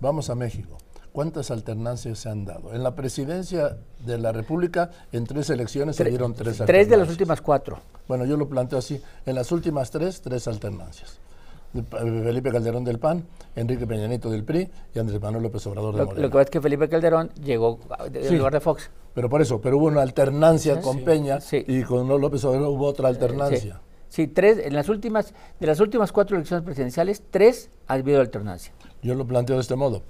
vamos 0.00 0.30
a 0.30 0.34
México. 0.34 0.78
¿Cuántas 1.12 1.50
alternancias 1.50 2.20
se 2.20 2.30
han 2.30 2.46
dado? 2.46 2.72
En 2.72 2.82
la 2.82 2.94
presidencia 2.94 3.76
de 3.98 4.16
la 4.16 4.32
República, 4.32 4.90
en 5.12 5.26
tres 5.26 5.50
elecciones 5.50 5.96
tres, 5.96 6.06
se 6.06 6.10
dieron 6.10 6.32
tres 6.32 6.60
alternancias. 6.60 6.66
Tres 6.66 6.88
de 6.88 6.96
las 6.96 7.10
últimas 7.10 7.42
cuatro. 7.42 7.80
Bueno, 8.08 8.24
yo 8.24 8.38
lo 8.38 8.48
planteo 8.48 8.78
así. 8.78 9.02
En 9.26 9.34
las 9.34 9.52
últimas 9.52 9.90
tres, 9.90 10.22
tres 10.22 10.48
alternancias. 10.48 11.18
Felipe 11.72 12.50
Calderón 12.50 12.84
del 12.84 12.98
PAN, 12.98 13.24
Enrique 13.56 13.86
Peña 13.86 14.06
Nieto 14.06 14.30
del 14.30 14.44
PRI 14.44 14.68
y 14.94 14.98
Andrés 14.98 15.20
Manuel 15.20 15.44
López 15.44 15.66
Obrador 15.66 15.94
de 15.94 16.00
lo, 16.00 16.06
Morena. 16.06 16.22
Lo 16.22 16.28
que 16.28 16.32
pasa 16.32 16.42
es 16.42 16.50
que 16.50 16.60
Felipe 16.60 16.88
Calderón 16.88 17.30
llegó 17.42 17.80
en 18.12 18.28
sí, 18.28 18.36
lugar 18.36 18.52
de 18.52 18.60
Fox. 18.60 18.90
Pero 19.14 19.28
por 19.28 19.40
eso, 19.42 19.60
pero 19.60 19.78
hubo 19.78 19.86
una 19.86 20.02
alternancia 20.02 20.76
sí, 20.76 20.82
con 20.82 20.98
sí, 20.98 21.02
Peña 21.04 21.38
y 21.50 21.82
con 21.82 22.08
López 22.08 22.44
Obrador 22.44 22.68
hubo 22.68 22.86
otra 22.86 23.08
alternancia. 23.08 23.80
Sí, 24.08 24.26
tres, 24.26 24.58
en 24.58 24.74
las 24.74 24.90
últimas, 24.90 25.32
de 25.58 25.66
las 25.66 25.80
últimas 25.80 26.12
cuatro 26.12 26.36
elecciones 26.36 26.64
presidenciales, 26.64 27.22
tres 27.30 27.70
ha 27.86 27.94
habido 27.94 28.20
alternancia. 28.20 28.74
Yo 29.02 29.14
lo 29.14 29.26
planteo 29.26 29.56
de 29.56 29.62
este 29.62 29.74
modo 29.74 30.02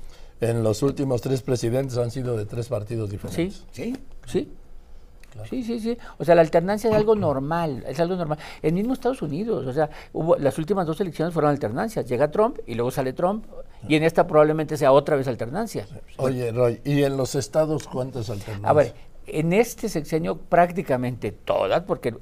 en 0.43 0.63
los 0.65 0.83
últimos 0.83 1.23
tres 1.23 1.41
presidentes 1.43 1.97
han 1.99 2.11
sido 2.11 2.37
de 2.37 2.45
tres 2.47 2.69
partidos 2.69 3.09
diferentes. 3.09 3.65
Sí, 3.71 3.93
sí, 3.93 3.97
sí. 4.27 4.53
Claro. 5.33 5.49
Sí, 5.49 5.63
sí, 5.63 5.81
sí. 5.81 5.97
O 6.19 6.25
sea, 6.25 6.35
la 6.35 6.43
alternancia 6.43 6.91
es 6.91 6.97
algo 6.97 7.17
normal, 7.17 7.85
es 7.89 7.99
algo 8.01 8.17
normal. 8.17 8.39
En 8.61 8.75
mismo 8.75 8.93
Estados 8.93 9.23
Unidos, 9.23 9.67
o 9.67 9.73
sea, 9.73 9.89
hubo, 10.13 10.37
las 10.37 10.59
últimas 10.59 10.87
dos 10.87 11.01
elecciones 11.01 11.33
fueron 11.33 11.51
alternancias. 11.51 12.07
Llega 12.07 12.31
Trump 12.31 12.59
y 12.67 12.75
luego 12.75 12.91
sale 12.91 13.13
Trump 13.13 13.47
y 13.89 13.97
en 13.97 14.03
esta 14.03 14.27
probablemente 14.27 14.77
sea 14.77 14.93
otra 14.93 15.17
vez 15.17 15.27
alternancia. 15.29 15.87
Oye, 16.19 16.53
Roy, 16.53 16.81
¿y 16.85 17.03
en 17.03 17.17
los 17.17 17.35
estados 17.35 17.89
cuántas 17.89 18.29
alternancias? 18.29 18.71
A 18.71 18.73
ver, 18.75 18.95
en 19.27 19.53
este 19.53 19.89
sexenio 19.89 20.37
prácticamente 20.37 21.33
todas, 21.33 21.83
porque 21.83 22.15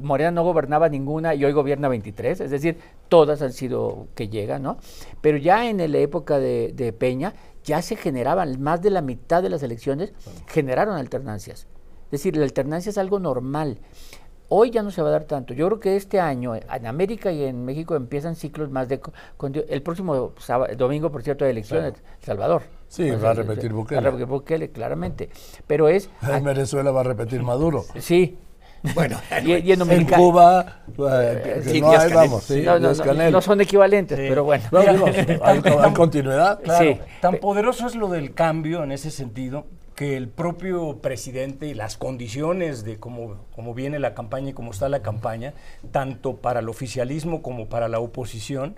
Morena 0.00 0.30
no 0.30 0.42
gobernaba 0.44 0.88
ninguna 0.88 1.34
y 1.34 1.44
hoy 1.44 1.52
gobierna 1.52 1.88
23, 1.88 2.40
es 2.40 2.50
decir, 2.50 2.78
todas 3.08 3.42
han 3.42 3.52
sido 3.52 4.08
que 4.14 4.28
llegan, 4.28 4.62
¿no? 4.62 4.78
Pero 5.20 5.38
ya 5.38 5.68
en 5.68 5.78
la 5.78 5.98
época 5.98 6.38
de, 6.38 6.72
de 6.74 6.92
Peña 6.92 7.34
ya 7.64 7.82
se 7.82 7.96
generaban, 7.96 8.60
más 8.60 8.82
de 8.82 8.90
la 8.90 9.02
mitad 9.02 9.42
de 9.42 9.50
las 9.50 9.62
elecciones 9.62 10.12
generaron 10.46 10.96
alternancias. 10.96 11.66
Es 12.08 12.22
decir, 12.22 12.36
la 12.36 12.44
alternancia 12.44 12.88
es 12.90 12.98
algo 12.98 13.18
normal. 13.18 13.78
Hoy 14.50 14.70
ya 14.70 14.82
no 14.82 14.90
se 14.90 15.02
va 15.02 15.08
a 15.08 15.12
dar 15.12 15.24
tanto. 15.24 15.52
Yo 15.52 15.66
creo 15.66 15.78
que 15.78 15.96
este 15.96 16.20
año 16.20 16.54
en 16.54 16.86
América 16.86 17.30
y 17.30 17.44
en 17.44 17.66
México 17.66 17.96
empiezan 17.96 18.34
ciclos 18.34 18.70
más 18.70 18.88
de... 18.88 18.98
el 19.68 19.82
próximo 19.82 20.32
sábado, 20.38 20.74
domingo, 20.74 21.12
por 21.12 21.22
cierto, 21.22 21.44
de 21.44 21.50
elecciones, 21.50 21.92
claro. 21.92 22.16
Salvador. 22.22 22.62
Sí, 22.88 23.10
va 23.10 23.30
a 23.30 23.34
repetir 23.34 23.74
Bukele. 23.74 24.00
Va 24.00 24.08
a 24.08 24.10
repetir 24.10 24.26
Bukele, 24.26 24.70
claramente. 24.70 25.28
Pero 25.66 25.88
es... 25.88 26.08
En 26.22 26.44
Venezuela 26.44 26.90
va 26.90 27.00
a 27.00 27.04
repetir 27.04 27.42
Maduro. 27.42 27.84
Sí, 28.00 28.38
bueno, 28.94 29.20
y, 29.44 29.54
y 29.54 29.72
en, 29.72 29.90
en, 29.90 30.04
Cuba, 30.06 30.82
eh, 30.96 31.62
sí, 31.64 31.80
no, 31.80 31.90
hay, 31.90 32.12
vamos, 32.12 32.44
sí, 32.44 32.62
no, 32.62 32.78
no, 32.78 32.92
no, 32.92 33.30
no, 33.32 33.40
son 33.40 33.60
equivalentes, 33.60 34.16
sí. 34.16 34.26
pero 34.28 34.44
bueno. 34.44 34.62
No, 34.70 34.80
digo, 34.80 35.06
hay, 35.42 35.60
hay, 35.64 35.92
continuidad. 35.92 36.60
Claro, 36.62 36.84
sí. 36.84 37.00
Tan 37.20 37.38
poderoso 37.38 37.88
es 37.88 37.96
lo 37.96 38.08
del 38.08 38.34
cambio 38.34 38.84
en 38.84 38.92
ese 38.92 39.10
sentido 39.10 39.66
que 39.98 40.16
el 40.16 40.28
propio 40.28 40.98
presidente 41.02 41.66
y 41.66 41.74
las 41.74 41.96
condiciones 41.96 42.84
de 42.84 43.00
cómo, 43.00 43.46
cómo 43.52 43.74
viene 43.74 43.98
la 43.98 44.14
campaña 44.14 44.50
y 44.50 44.52
cómo 44.52 44.70
está 44.70 44.88
la 44.88 45.02
campaña, 45.02 45.54
tanto 45.90 46.36
para 46.36 46.60
el 46.60 46.68
oficialismo 46.68 47.42
como 47.42 47.68
para 47.68 47.88
la 47.88 47.98
oposición, 47.98 48.76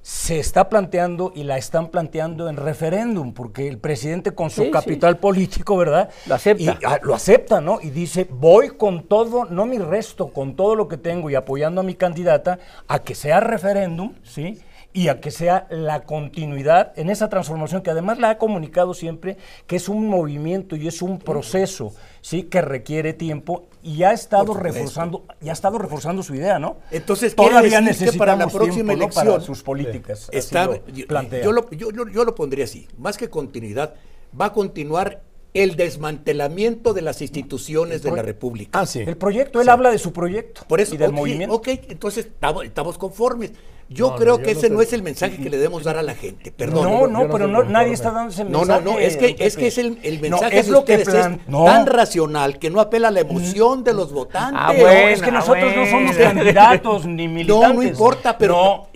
se 0.00 0.38
está 0.38 0.70
planteando 0.70 1.30
y 1.34 1.42
la 1.42 1.58
están 1.58 1.90
planteando 1.90 2.48
en 2.48 2.56
referéndum, 2.56 3.34
porque 3.34 3.68
el 3.68 3.76
presidente 3.76 4.30
con 4.34 4.48
su 4.48 4.62
Sí, 4.62 4.70
capital 4.70 5.16
sí. 5.16 5.18
político, 5.20 5.76
¿verdad? 5.76 6.08
Lo 6.24 6.36
acepta. 6.36 6.62
Y, 6.62 6.68
ah, 6.86 7.00
lo 7.02 7.14
acepta, 7.14 7.60
¿no? 7.60 7.78
Y 7.82 7.90
dice, 7.90 8.26
voy 8.30 8.70
con 8.78 9.02
todo, 9.08 9.44
no 9.44 9.66
mi 9.66 9.76
resto, 9.76 10.28
con 10.28 10.56
todo 10.56 10.74
lo 10.74 10.88
que 10.88 10.96
tengo 10.96 11.28
y 11.28 11.34
apoyando 11.34 11.82
a 11.82 11.84
mi 11.84 11.96
candidata 11.96 12.60
a 12.88 13.00
que 13.00 13.14
sea 13.14 13.40
referéndum, 13.40 14.14
¿sí? 14.22 14.58
Y 14.96 15.08
a 15.08 15.20
que 15.20 15.30
sea 15.30 15.66
la 15.68 16.04
continuidad 16.04 16.98
en 16.98 17.10
esa 17.10 17.28
transformación 17.28 17.82
que 17.82 17.90
además 17.90 18.18
la 18.18 18.30
ha 18.30 18.38
comunicado 18.38 18.94
siempre 18.94 19.36
que 19.66 19.76
es 19.76 19.90
un 19.90 20.08
movimiento 20.08 20.74
y 20.74 20.88
es 20.88 21.02
un 21.02 21.18
proceso 21.18 21.92
sí 22.22 22.44
que 22.44 22.62
requiere 22.62 23.12
tiempo 23.12 23.68
y 23.82 24.04
ha 24.04 24.14
estado 24.14 24.54
reforzando 24.54 25.26
y 25.42 25.50
ha 25.50 25.52
estado 25.52 25.76
reforzando 25.76 26.22
su 26.22 26.34
idea 26.34 26.58
no 26.58 26.78
entonces 26.90 27.36
todavía 27.36 27.82
necesitamos 27.82 28.16
para 28.16 28.36
la 28.36 28.46
próxima 28.46 28.72
tiempo, 28.72 28.92
¿no? 28.92 29.02
elección 29.02 29.26
para 29.26 29.40
sus 29.40 29.62
políticas 29.62 30.30
sí. 30.32 30.38
está, 30.38 30.64
lo 30.64 30.86
yo, 30.86 31.04
yo, 31.42 31.52
lo, 31.52 31.70
yo, 31.72 31.90
yo 32.08 32.24
lo 32.24 32.34
pondría 32.34 32.64
así 32.64 32.88
más 32.96 33.18
que 33.18 33.28
continuidad 33.28 33.96
va 34.40 34.46
a 34.46 34.52
continuar 34.54 35.20
el 35.52 35.76
desmantelamiento 35.76 36.94
de 36.94 37.02
las 37.02 37.22
instituciones 37.22 38.02
de 38.02 38.10
la 38.10 38.20
República. 38.20 38.78
Ah, 38.78 38.84
sí. 38.84 39.00
El 39.00 39.16
proyecto, 39.16 39.60
él 39.60 39.64
sí. 39.64 39.70
habla 39.70 39.90
de 39.90 39.96
su 39.96 40.12
proyecto 40.12 40.62
Por 40.68 40.82
eso, 40.82 40.94
y 40.94 40.98
del 40.98 41.08
okay, 41.08 41.18
movimiento. 41.18 41.54
Ok, 41.54 41.68
entonces 41.88 42.26
estamos, 42.26 42.66
estamos 42.66 42.98
conformes. 42.98 43.52
Yo 43.88 44.10
no, 44.10 44.16
creo 44.16 44.38
no, 44.38 44.42
que 44.42 44.52
yo 44.52 44.58
ese 44.58 44.70
no, 44.70 44.82
es 44.82 44.92
el 44.92 45.02
mensaje 45.02 45.36
que 45.36 45.48
le 45.48 45.56
debemos 45.58 45.84
dar 45.84 45.96
a 45.96 46.02
la 46.02 46.14
gente. 46.14 46.50
Perdón. 46.50 46.84
No, 46.84 47.06
no, 47.06 47.30
pero 47.30 47.46
no, 47.46 47.62
nadie 47.62 47.92
está 47.92 48.10
dando 48.10 48.32
ese 48.32 48.44
mensaje. 48.44 48.66
No, 48.66 48.80
no, 48.80 48.92
no, 48.92 48.98
es 48.98 49.16
que, 49.16 49.36
es, 49.38 49.56
que 49.56 49.68
es 49.68 49.78
el, 49.78 49.98
el 50.02 50.20
mensaje 50.20 50.58
es 50.58 50.68
lo 50.68 50.84
que 50.84 50.98
plan... 50.98 51.40
es 51.46 51.64
tan 51.64 51.86
racional 51.86 52.58
que 52.58 52.70
no 52.70 52.80
apela 52.80 53.08
a 53.08 53.10
la 53.10 53.20
emoción 53.20 53.84
de 53.84 53.94
los 53.94 54.12
votantes. 54.12 54.60
Ah, 54.60 54.72
bueno, 54.72 55.08
es 55.08 55.22
que 55.22 55.30
nosotros 55.30 55.64
bueno. 55.64 55.84
no 55.84 55.90
somos 55.90 56.16
candidatos 56.16 57.06
ni 57.06 57.28
militantes. 57.28 57.46
No, 57.66 57.72
no 57.72 57.82
importa, 57.82 58.36
pero 58.36 58.88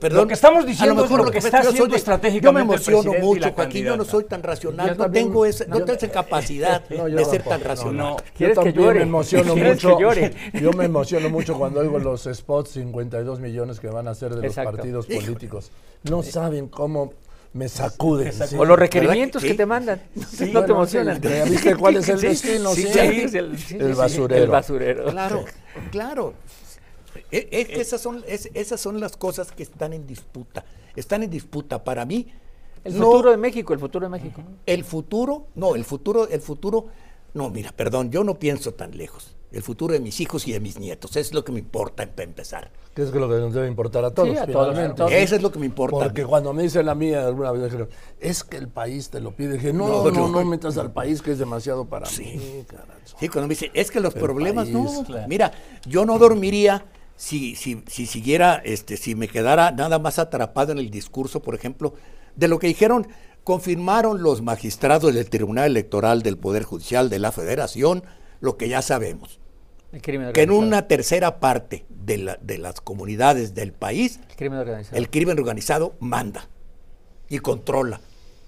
perdón, 0.00 0.22
lo 0.22 0.26
que 0.26 0.34
estamos 0.34 0.66
diciendo 0.66 0.92
a 0.92 0.96
lo 0.96 1.02
mejor 1.02 1.20
es 1.20 1.26
lo 1.26 1.32
que 1.32 1.38
está 1.38 1.58
haciendo 1.58 1.86
soy, 1.86 1.94
estratégicamente 1.96 2.44
Yo 2.44 2.52
me 2.52 2.60
emociono 2.60 3.14
el 3.14 3.22
mucho, 3.22 3.52
Joaquín, 3.52 3.84
yo 3.84 3.96
no 3.96 4.04
soy 4.04 4.24
tan 4.24 4.42
racional, 4.42 4.96
no 4.96 5.10
tengo 5.10 5.46
esa, 5.46 5.64
no 5.68 5.78
tengo 5.78 5.92
esa 5.92 6.08
capacidad 6.08 6.82
de 6.88 7.24
ser 7.24 7.42
tan 7.42 7.60
racional. 7.60 8.16
¿Quieres 8.36 8.58
que 8.58 8.72
llore? 8.72 9.00
me 9.00 9.02
emociono 9.02 9.56
mucho. 9.56 9.98
Yo 10.52 10.72
me 10.72 10.84
emociono 10.84 11.28
mucho 11.30 11.56
cuando 11.58 11.80
oigo 11.80 11.98
los 11.98 12.28
spots 12.32 12.70
52 12.70 13.40
millones 13.40 13.80
que 13.80 13.88
van 13.88 14.08
a 14.08 14.12
hacer 14.12 14.21
de 14.30 14.42
los 14.42 14.54
partidos 14.54 15.06
políticos. 15.06 15.70
No 16.04 16.22
saben 16.22 16.68
cómo 16.68 17.12
me 17.52 17.68
sacuden. 17.68 18.32
¿sí? 18.32 18.56
O 18.56 18.64
los 18.64 18.78
requerimientos 18.78 19.42
que, 19.42 19.48
que, 19.48 19.54
te 19.54 19.66
mandan. 19.66 20.00
Sí, 20.14 20.46
no 20.46 20.52
bueno, 20.52 20.66
te 20.66 20.72
emocionan. 20.72 21.20
¿Viste 21.48 21.76
cuál 21.76 21.96
es 21.96 22.08
el 22.08 22.20
destino? 22.20 22.74
Sí, 22.74 22.86
el, 22.86 23.56
el, 23.80 23.94
basurero. 23.94 24.44
El 24.44 24.50
basurero. 24.50 25.04
Claro, 25.06 25.44
claro. 25.90 26.34
Es, 27.30 27.46
es 27.50 27.68
que 27.68 27.80
esas 27.80 28.00
son, 28.00 28.24
es, 28.26 28.48
esas 28.54 28.80
son 28.80 29.00
las 29.00 29.16
cosas 29.16 29.52
que 29.52 29.62
están 29.62 29.92
en 29.92 30.06
disputa. 30.06 30.64
Están 30.96 31.22
en 31.22 31.30
disputa. 31.30 31.82
Para 31.82 32.04
mí. 32.04 32.32
El 32.84 32.98
no, 32.98 33.06
futuro 33.06 33.30
de 33.30 33.36
México, 33.36 33.72
el 33.72 33.78
futuro 33.78 34.06
de 34.06 34.10
México. 34.10 34.42
El 34.66 34.82
futuro, 34.82 35.46
no, 35.54 35.76
el 35.76 35.84
futuro, 35.84 36.28
el 36.28 36.40
futuro. 36.40 36.86
No, 37.34 37.48
mira, 37.48 37.70
perdón, 37.70 38.10
yo 38.10 38.24
no 38.24 38.38
pienso 38.38 38.74
tan 38.74 38.96
lejos. 38.96 39.36
El 39.52 39.62
futuro 39.62 39.92
de 39.92 40.00
mis 40.00 40.18
hijos 40.20 40.48
y 40.48 40.52
de 40.52 40.60
mis 40.60 40.78
nietos. 40.78 41.14
Es 41.16 41.34
lo 41.34 41.44
que 41.44 41.52
me 41.52 41.58
importa 41.58 42.06
para 42.06 42.24
empezar. 42.24 42.70
Que 42.94 43.02
es 43.02 43.12
lo 43.12 43.28
que 43.28 43.36
nos 43.36 43.52
debe 43.52 43.68
importar 43.68 44.04
a 44.04 44.10
todos. 44.10 44.30
Sí, 44.30 44.36
a 44.36 44.46
todos, 44.46 44.78
a 44.78 44.94
todos. 44.94 45.12
Eso 45.12 45.36
es 45.36 45.42
lo 45.42 45.52
que 45.52 45.58
me 45.58 45.66
importa. 45.66 45.98
Porque 45.98 46.24
cuando 46.24 46.54
me 46.54 46.62
dicen 46.62 46.86
la 46.86 46.94
mía 46.94 47.26
alguna 47.26 47.52
vez, 47.52 47.64
dijeron, 47.64 47.88
es 48.18 48.44
que 48.44 48.56
el 48.56 48.68
país 48.68 49.10
te 49.10 49.20
lo 49.20 49.36
pide. 49.36 49.54
Dije, 49.54 49.74
no, 49.74 50.04
no, 50.04 50.10
no, 50.10 50.28
no 50.28 50.44
metas 50.44 50.78
al 50.78 50.92
país 50.92 51.20
que 51.20 51.32
es 51.32 51.38
demasiado 51.38 51.84
para 51.84 52.06
sí. 52.06 52.24
mí. 52.24 52.64
Carazo. 52.66 53.16
Sí, 53.20 53.28
cuando 53.28 53.48
me 53.48 53.54
dicen, 53.54 53.70
es 53.74 53.90
que 53.90 54.00
los 54.00 54.14
el 54.14 54.20
problemas, 54.22 54.64
país, 54.64 54.74
no. 54.74 55.04
Claro. 55.04 55.28
Mira, 55.28 55.52
yo 55.86 56.06
no 56.06 56.18
dormiría 56.18 56.86
si, 57.16 57.54
si, 57.54 57.84
si 57.86 58.06
siguiera, 58.06 58.62
este, 58.64 58.96
si 58.96 59.14
me 59.14 59.28
quedara 59.28 59.70
nada 59.70 59.98
más 59.98 60.18
atrapado 60.18 60.72
en 60.72 60.78
el 60.78 60.90
discurso, 60.90 61.42
por 61.42 61.54
ejemplo, 61.54 61.92
de 62.36 62.48
lo 62.48 62.58
que 62.58 62.68
dijeron, 62.68 63.06
confirmaron 63.44 64.22
los 64.22 64.40
magistrados 64.40 65.12
del 65.12 65.28
Tribunal 65.28 65.66
Electoral 65.66 66.22
del 66.22 66.38
Poder 66.38 66.62
Judicial 66.62 67.10
de 67.10 67.18
la 67.18 67.32
Federación, 67.32 68.02
lo 68.40 68.56
que 68.56 68.68
ya 68.68 68.80
sabemos 68.80 69.41
crimen 70.00 70.32
que 70.32 70.42
en 70.42 70.50
una 70.50 70.88
tercera 70.88 71.38
parte 71.40 71.84
de, 71.90 72.18
la- 72.18 72.38
de 72.40 72.58
las 72.58 72.80
comunidades 72.80 73.54
del 73.54 73.72
país 73.72 74.18
El 74.30 74.36
crimen 74.36 74.58
organizado. 74.60 74.96
el 74.96 75.10
crimen 75.10 75.38
organizado 75.38 75.94
manda 76.00 76.48
y 77.28 77.38
controla. 77.40 78.00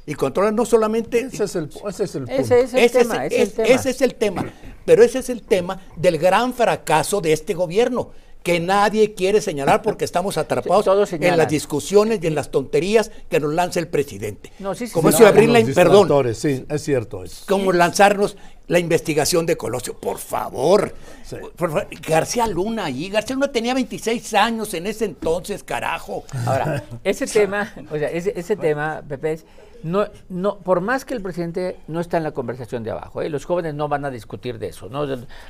Y 0.07 0.15
controla 0.15 0.51
no 0.53 0.65
solamente... 0.67 1.21
Ese 1.21 1.45
es 1.45 1.57
el, 1.57 1.71
ese 1.89 2.05
es 2.05 2.15
el 2.15 2.25
punto. 2.25 2.41
ese 2.43 2.61
es 2.61 2.75
el 2.75 2.81
ese, 2.81 2.99
tema, 3.01 3.27
es, 3.27 3.33
ese 3.33 3.43
es 3.43 3.43
el 3.43 3.43
es- 3.49 3.55
tema. 3.55 3.69
ese 3.75 3.91
es 3.91 4.01
el 4.03 4.15
tema. 4.15 4.53
Pero 4.85 5.03
ese 5.03 5.19
es 5.21 5.29
el 5.31 5.43
tema 5.43 5.81
del 5.97 6.19
gran 6.19 6.53
fracaso 6.53 7.21
de 7.23 7.33
este 7.33 7.55
gobierno, 7.55 8.11
que 8.43 8.61
nadie 8.61 9.15
quiere 9.15 9.41
señalar 9.41 9.81
porque 9.81 10.05
estamos 10.05 10.37
atrapados 10.39 11.11
en 11.15 11.37
las 11.39 11.49
discusiones 11.49 12.21
y 12.23 12.27
en 12.27 12.35
las 12.35 12.51
tonterías 12.51 13.11
que 13.31 13.41
nos 13.41 13.55
lanza 13.55 13.81
el 13.81 13.89
presidente. 13.89 14.53
No, 14.59 14.75
sí, 14.75 14.87
sí, 14.89 14.93
Como 14.93 15.09
sí, 15.09 15.15
eso 15.15 15.23
no, 15.23 15.29
abrir 15.31 15.49
la, 15.49 15.75
perdón, 15.75 16.35
Sí, 16.35 16.67
es 16.69 16.83
cierto 16.83 17.25
eso. 17.25 17.45
como 17.49 17.73
lanzarnos 17.73 18.37
la 18.69 18.79
investigación 18.79 19.45
de 19.47 19.57
Colosio. 19.57 19.95
Por 19.99 20.19
favor. 20.19 20.95
Sí. 21.25 21.37
Por 21.57 21.69
favor. 21.71 21.87
García 22.07 22.47
Luna 22.47 22.87
ahí. 22.87 23.09
García 23.09 23.35
Luna 23.37 23.53
tenía 23.53 23.75
26 23.75 24.35
años 24.35 24.73
en 24.75 24.87
ese 24.87 25.05
entonces, 25.05 25.63
carajo. 25.63 26.25
Ahora, 26.47 26.85
ese 27.05 27.27
tema, 27.27 27.73
o 27.91 27.97
sea, 27.99 28.09
ese, 28.11 28.33
ese 28.37 28.57
tema, 28.57 29.03
Pepe, 29.09 29.33
es, 29.33 29.45
no, 29.83 30.07
no, 30.31 30.57
por 30.61 30.81
más 30.81 31.05
que 31.05 31.13
el 31.13 31.21
presidente 31.21 31.77
no 31.89 32.01
está 32.01 32.17
en 32.17 32.23
la 32.23 32.31
conversación 32.33 32.83
de 32.85 32.91
abajo, 32.91 33.21
¿eh? 33.21 33.29
los 33.29 33.45
jóvenes 33.45 33.75
no 33.75 33.87
van 33.87 34.07
a 34.07 34.11
discutir 34.11 34.59
de 34.59 34.69
eso, 34.69 34.89
¿no? 34.89 35.07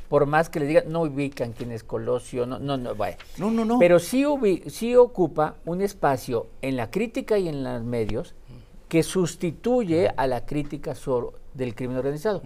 Por 0.09 0.25
más 0.25 0.49
que 0.49 0.59
le 0.59 0.65
digan, 0.65 0.91
no 0.91 1.03
ubican 1.03 1.53
quién 1.53 1.71
es 1.71 1.85
Colosio, 1.85 2.45
no, 2.45 2.59
no, 2.59 2.75
no, 2.75 2.95
vaya. 2.95 3.17
No, 3.37 3.49
no, 3.49 3.63
no. 3.63 3.79
Pero 3.79 3.97
sí, 3.97 4.23
ubi- 4.25 4.67
sí 4.69 4.93
ocupa 4.97 5.55
un 5.63 5.81
espacio 5.81 6.47
en 6.61 6.75
la 6.75 6.91
crítica 6.91 7.37
y 7.37 7.47
en 7.47 7.63
los 7.63 7.81
medios 7.83 8.35
que 8.89 9.03
sustituye 9.03 10.09
a 10.17 10.27
la 10.27 10.45
crítica 10.45 10.95
so- 10.95 11.33
del 11.53 11.73
crimen 11.73 11.95
organizado. 11.95 12.41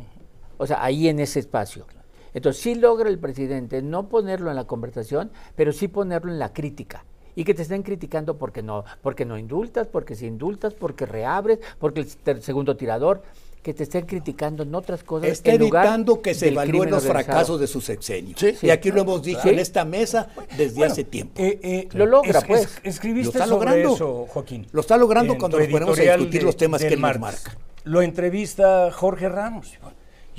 O 0.59 0.67
sea, 0.67 0.83
ahí 0.83 1.07
en 1.07 1.19
ese 1.19 1.39
espacio. 1.39 1.87
Entonces, 2.35 2.61
sí 2.61 2.75
logra 2.75 3.09
el 3.09 3.17
presidente 3.17 3.81
no 3.81 4.07
ponerlo 4.07 4.51
en 4.51 4.55
la 4.55 4.65
conversación, 4.65 5.31
pero 5.55 5.73
sí 5.73 5.87
ponerlo 5.87 6.31
en 6.31 6.37
la 6.37 6.53
crítica. 6.53 7.03
Y 7.35 7.43
que 7.43 7.55
te 7.55 7.63
estén 7.63 7.81
criticando 7.81 8.37
porque 8.37 8.61
no, 8.61 8.83
porque 9.01 9.25
no 9.25 9.37
indultas, 9.37 9.87
porque 9.87 10.13
si 10.15 10.27
indultas, 10.27 10.75
porque 10.75 11.07
reabres, 11.07 11.57
porque 11.79 12.05
el 12.25 12.43
segundo 12.43 12.75
tirador, 12.77 13.23
que 13.63 13.73
te 13.73 13.83
estén 13.83 14.05
criticando 14.05 14.63
en 14.63 14.73
otras 14.75 15.03
cosas. 15.03 15.29
Está 15.29 15.51
en 15.51 15.59
lugar 15.61 15.85
evitando 15.85 16.21
que 16.21 16.33
se 16.33 16.47
evalúen 16.49 16.89
los 16.91 17.03
organizado. 17.03 17.23
fracasos 17.25 17.59
de 17.59 17.67
su 17.67 17.81
sexenio. 17.81 18.35
Sí. 18.37 18.55
Y 18.61 18.69
aquí 18.69 18.89
lo 18.91 19.01
hemos 19.01 19.21
dicho 19.23 19.41
Sí. 19.43 19.49
en 19.49 19.59
esta 19.59 19.83
mesa 19.83 20.27
desde 20.57 20.85
hace 20.85 21.03
tiempo. 21.03 21.33
Eh, 21.41 21.59
eh, 21.61 21.87
Lo 21.93 22.05
logra, 22.05 22.41
pues. 22.41 22.79
escribiste 22.83 23.37
Lo 23.37 23.43
está 23.43 23.47
sobre 23.53 23.69
logrando. 23.71 23.95
eso, 23.95 24.25
Joaquín. 24.29 24.67
Lo 24.71 24.81
está 24.81 24.95
logrando 24.97 25.37
cuando 25.37 25.57
nos 25.59 25.67
ponemos 25.67 25.97
a 25.99 26.01
discutir 26.03 26.39
de- 26.41 26.45
los 26.45 26.55
temas 26.57 26.81
que 26.81 26.87
él 26.93 27.01
nos 27.01 27.19
marca. 27.19 27.57
Lo 27.83 28.01
entrevista 28.01 28.91
Jorge 28.91 29.27
Ramos. 29.29 29.77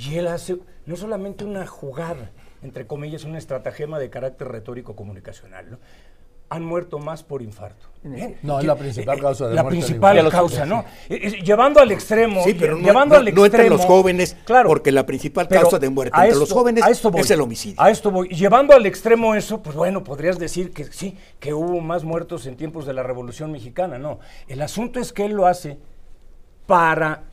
Y 0.09 0.17
él 0.17 0.29
hace 0.29 0.57
no 0.87 0.97
solamente 0.97 1.45
una 1.45 1.67
jugada, 1.67 2.31
entre 2.63 2.87
comillas, 2.87 3.25
un 3.25 3.37
estratagema 3.37 3.99
de 3.99 4.09
carácter 4.09 4.49
retórico 4.49 4.97
comunicacional. 4.97 5.71
¿no? 5.73 5.79
Han 6.49 6.65
muerto 6.65 6.99
más 6.99 7.23
por 7.23 7.43
infarto. 7.43 7.87
Bien. 8.03 8.37
No, 8.43 8.59
es 8.59 8.65
la 8.65 8.75
principal 8.77 9.21
causa 9.21 9.47
de 9.49 9.55
La 9.55 9.63
muerte 9.63 9.77
del 9.77 9.85
principal 9.87 10.31
causa, 10.31 10.65
¿no? 10.67 10.85
Eh, 11.09 11.21
eh, 11.23 11.31
llevando 11.45 11.81
al 11.81 11.93
extremo. 11.93 12.43
Sí, 12.43 12.55
pero 12.55 12.77
no, 12.77 12.83
llevando 12.85 13.15
no- 13.15 13.19
al 13.21 13.35
no 13.35 13.45
entre 13.45 13.65
extremo- 13.67 13.77
los 13.77 13.85
jóvenes, 13.85 14.37
claro, 14.47 14.69
porque 14.69 14.91
la 14.91 15.05
principal 15.07 15.47
causa 15.47 15.79
de 15.79 15.91
muerte 15.91 16.17
entre 16.19 16.37
los 16.39 16.51
jóvenes 16.51 16.83
a 16.83 16.91
esto 16.91 17.11
voy, 17.11 17.21
es 17.21 17.31
el 17.31 17.41
homicidio. 17.43 17.81
A 17.81 17.91
esto 17.91 18.11
voy. 18.11 18.29
Llevando 18.31 18.75
al 18.75 18.85
extremo 18.87 19.35
eso, 19.35 19.63
pues 19.63 19.77
bueno, 19.77 20.03
podrías 20.03 20.39
decir 20.41 20.73
que 20.73 20.85
sí, 20.87 21.17
que 21.39 21.53
hubo 21.55 21.79
más 21.81 22.03
muertos 22.05 22.47
en 22.47 22.57
tiempos 22.57 22.85
de 22.87 22.95
la 22.95 23.03
Revolución 23.05 23.53
Mexicana. 23.53 23.99
No, 23.99 24.19
el 24.49 24.61
asunto 24.63 24.99
es 24.99 25.13
que 25.13 25.27
él 25.27 25.33
lo 25.35 25.47
hace 25.47 25.79
para, 26.67 27.25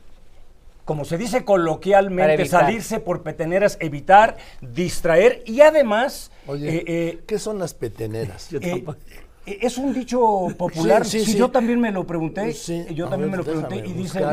como 0.88 1.04
se 1.04 1.18
dice 1.18 1.44
coloquialmente, 1.44 2.46
salirse 2.46 2.98
por 2.98 3.22
peteneras, 3.22 3.76
evitar, 3.78 4.38
distraer 4.62 5.42
y 5.44 5.60
además... 5.60 6.30
Oye, 6.46 6.76
eh, 6.78 6.84
eh, 6.86 7.18
¿qué 7.26 7.38
son 7.38 7.58
las 7.58 7.74
peteneras? 7.74 8.48
Yo 8.48 8.58
eh, 8.62 8.70
tampoco. 8.70 8.96
es 9.44 9.76
un 9.76 9.92
dicho 9.92 10.18
popular. 10.56 11.04
Sí, 11.04 11.18
Sí, 11.20 11.26
sí, 11.26 11.32
sí. 11.32 11.38
yo 11.38 11.50
también 11.50 11.78
me 11.78 11.92
lo 11.92 12.06
pregunté. 12.06 12.54
Sí, 12.54 12.86
Yo 12.94 13.06
a 13.06 13.10
también 13.10 13.30
ver, 13.32 13.40
me 13.40 13.44
lo 13.44 13.44
pregunté 13.44 13.86
y 13.86 13.92
dice. 13.92 14.24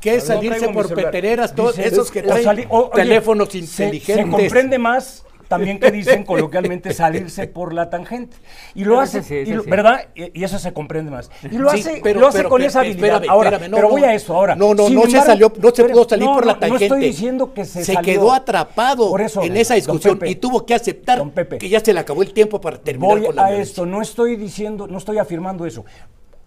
¿qué 0.00 0.14
es 0.14 0.24
salirse 0.24 0.68
por 0.70 0.94
peteneras? 0.94 1.54
Todos 1.54 1.76
Dice, 1.76 1.88
esos 1.88 2.10
que 2.10 2.22
traen 2.22 2.42
sali- 2.42 2.66
o- 2.70 2.86
oye, 2.90 3.02
teléfonos 3.02 3.50
se- 3.50 3.58
inteligentes. 3.58 4.24
Se, 4.24 4.30
comprende 4.30 4.78
más 4.78 5.26
también 5.50 5.80
que 5.80 5.90
dicen 5.90 6.24
coloquialmente 6.24 6.94
salirse 6.94 7.46
por 7.48 7.74
la 7.74 7.90
tangente. 7.90 8.36
Y 8.74 8.84
lo 8.84 8.92
Pero 8.92 9.00
hace, 9.00 9.18
ese 9.18 9.28
sí, 9.28 9.34
y 9.34 9.42
ese 9.42 9.54
lo- 9.56 9.62
sí. 9.64 9.70
¿verdad? 9.70 10.08
Y, 10.14 10.40
y 10.40 10.44
eso 10.44 10.58
se 10.58 10.72
comprende 10.72 11.10
más. 11.10 11.28
Y 11.50 11.58
lo 11.58 11.68
hace, 11.68 12.00
pero- 12.02 12.20
lo 12.20 12.28
hace 12.28 12.38
pero, 12.38 12.48
con 12.48 12.62
esa 12.62 12.80
habilidad. 12.80 13.16
espérame, 13.16 13.28
ahora, 13.30 13.48
espérame, 13.50 13.70
no, 13.72 13.76
pero 13.76 13.88
voy 13.90 14.04
a 14.04 14.14
eso 14.14 14.34
ahora. 14.34 14.54
No, 14.54 14.72
no, 14.74 14.86
Sin 14.86 14.94
no 14.94 15.02
se 15.02 15.20
salió, 15.20 15.52
no 15.60 15.70
se 15.72 15.84
pudo 15.84 16.08
salir 16.08 16.24
no, 16.24 16.34
por 16.34 16.46
la 16.46 16.58
tangente. 16.58 16.88
No 16.88 16.94
estoy 16.96 17.08
diciendo 17.08 17.52
que 17.52 17.64
se 17.64 17.84
Se 17.84 17.92
salió. 17.94 18.12
quedó 18.14 18.32
atrapado 18.32 19.10
Por 19.10 19.20
eso, 19.20 19.42
en 19.42 19.56
esa 19.56 19.74
discusión 19.74 20.18
Pepe, 20.18 20.30
y 20.30 20.36
tuvo 20.36 20.64
que 20.64 20.72
aceptar 20.74 21.28
Pepe, 21.30 21.58
que 21.58 21.68
ya 21.68 21.80
se 21.80 21.92
le 21.92 22.00
acabó 22.00 22.22
el 22.22 22.32
tiempo 22.32 22.60
para 22.60 22.78
terminar 22.78 23.18
Voy 23.18 23.26
con 23.26 23.36
la 23.36 23.42
a 23.42 23.48
violencia. 23.48 23.70
esto, 23.72 23.86
no 23.86 24.00
estoy 24.00 24.36
diciendo, 24.36 24.86
no 24.86 24.98
estoy 24.98 25.18
afirmando 25.18 25.66
eso. 25.66 25.84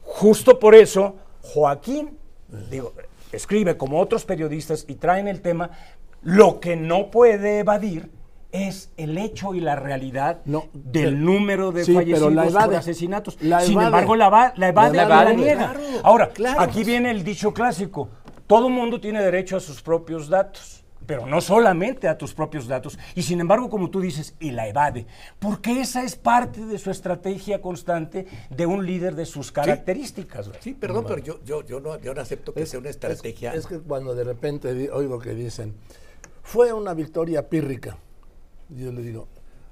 Justo 0.02 0.60
por 0.60 0.76
eso, 0.76 1.16
Joaquín, 1.42 2.18
digo, 2.72 2.94
escribe 3.32 3.76
como 3.78 4.00
otros 4.00 4.26
periodistas 4.26 4.86
y 4.88 4.96
traen 4.96 5.28
el 5.28 5.42
tema, 5.42 5.72
lo 6.22 6.60
que 6.62 6.76
no 6.78 7.12
puede 7.12 7.60
evadir 7.60 8.10
es 8.54 8.94
el 8.98 9.18
hecho 9.18 9.54
y 9.56 9.60
la 9.60 9.76
realidad 9.76 10.40
No, 10.46 10.68
del 10.74 11.16
pero- 11.16 11.18
número 11.18 11.72
de 11.74 11.84
sí, 11.84 11.92
pero 11.94 12.06
fallecidos 12.06 12.54
la 12.54 12.66
por 12.66 12.76
asesinatos. 12.76 13.38
La 13.42 13.60
Sin 13.62 13.82
embargo, 13.82 14.16
la, 14.16 14.30
va- 14.30 14.54
la 14.56 14.70
evade 14.70 14.96
La 14.96 15.04
y 15.04 15.08
la 15.10 15.34
niega. 15.34 15.74
Claro, 15.74 15.80
Ahora, 16.04 16.30
claro. 16.30 16.62
aquí 16.62 16.84
viene 16.86 17.12
el 17.12 17.24
dicho 17.24 17.52
clásico, 17.54 18.10
todo 18.48 18.70
mundo 18.70 19.02
tiene 19.02 19.22
derecho 19.22 19.58
a 19.58 19.60
sus 19.60 19.82
propios 19.82 20.30
datos. 20.30 20.80
Pero 21.06 21.26
no 21.26 21.42
solamente 21.42 22.08
a 22.08 22.18
tus 22.18 22.34
propios 22.34 22.66
datos. 22.66 22.98
Y 23.14 23.24
sin 23.24 23.42
embargo, 23.42 23.70
como 23.70 23.90
tú 23.90 24.00
dices, 24.00 24.36
y 24.40 24.52
la 24.52 24.70
evade. 24.70 25.06
Porque 25.38 25.82
esa 25.82 26.02
es 26.02 26.16
parte 26.16 26.66
de 26.66 26.78
su 26.78 26.92
estrategia 26.92 27.62
constante 27.62 28.26
de 28.50 28.66
un 28.66 28.86
líder 28.86 29.14
de 29.14 29.26
sus 29.26 29.52
características. 29.52 30.50
Sí, 30.62 30.74
perdón, 30.74 31.04
pero 31.06 31.20
yo, 31.20 31.44
yo, 31.44 31.62
yo, 31.66 31.82
no, 31.82 32.00
yo 32.00 32.14
no 32.14 32.22
acepto 32.22 32.54
que 32.54 32.66
sea 32.66 32.80
una 32.80 32.90
estrategia. 32.90 33.54
Es, 33.54 33.68
que 33.68 33.80
cuando 33.80 34.16
de 34.16 34.24
repente 34.24 34.90
oigo 34.92 35.20
que 35.20 35.34
dicen, 35.34 35.74
fue 36.42 36.72
una 36.72 36.94
victoria 36.94 37.50
pírrica. 37.50 37.98
Y 38.76 38.84
yo 38.84 38.92
le 38.92 39.02
digo, 39.02 39.28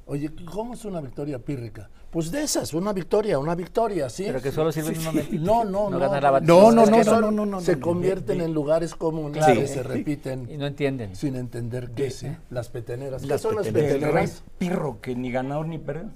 oye, 0.05 0.29
¿cómo 0.51 0.73
es 0.73 0.85
una 0.85 1.01
victoria 1.01 1.39
pírrica? 1.39 1.89
Pues 2.11 2.29
de 2.29 2.43
esas, 2.43 2.73
una 2.73 2.91
victoria, 2.91 3.39
una 3.39 3.55
victoria, 3.55 4.09
¿sí? 4.09 4.23
Pero 4.25 4.41
que 4.41 4.51
solo 4.51 4.71
sirve 4.71 4.89
en 4.91 4.97
un 4.99 5.05
momentito. 5.05 5.43
No, 5.43 5.63
no, 5.63 5.89
No 5.89 5.91
no. 5.91 5.99
ganar 5.99 6.23
la 6.23 6.31
batalla. 6.31 6.53
No, 6.53 6.71
no, 6.71 6.85
no, 6.85 7.03
son- 7.05 7.21
no, 7.21 7.31
no, 7.31 7.45
no, 7.45 7.61
Se 7.61 7.75
no, 7.77 7.81
convierten 7.81 8.41
en 8.41 8.53
lugares 8.53 8.95
comunes 8.95 9.37
Claro. 9.43 9.61
que 9.61 9.67
se 9.67 9.81
repiten 9.81 10.49
Y 10.51 10.57
no 10.57 10.67
entienden. 10.67 11.15
sin 11.15 11.35
entender 11.35 11.91
qué 11.91 12.07
es, 12.07 12.23
¿eh? 12.23 12.37
Las 12.49 12.67
peteneras. 12.69 13.21
¿Qué 13.21 13.27
Las 13.29 13.41
son 13.41 13.55
las 13.55 13.65
peteneras. 13.67 13.95
El 13.95 14.01
rey 14.01 14.09
peteneras? 14.11 14.43
pirro 14.57 14.99
que 15.01 15.15
ni 15.15 15.31
ganador 15.31 15.67
ni 15.67 15.77
perdió. 15.79 16.09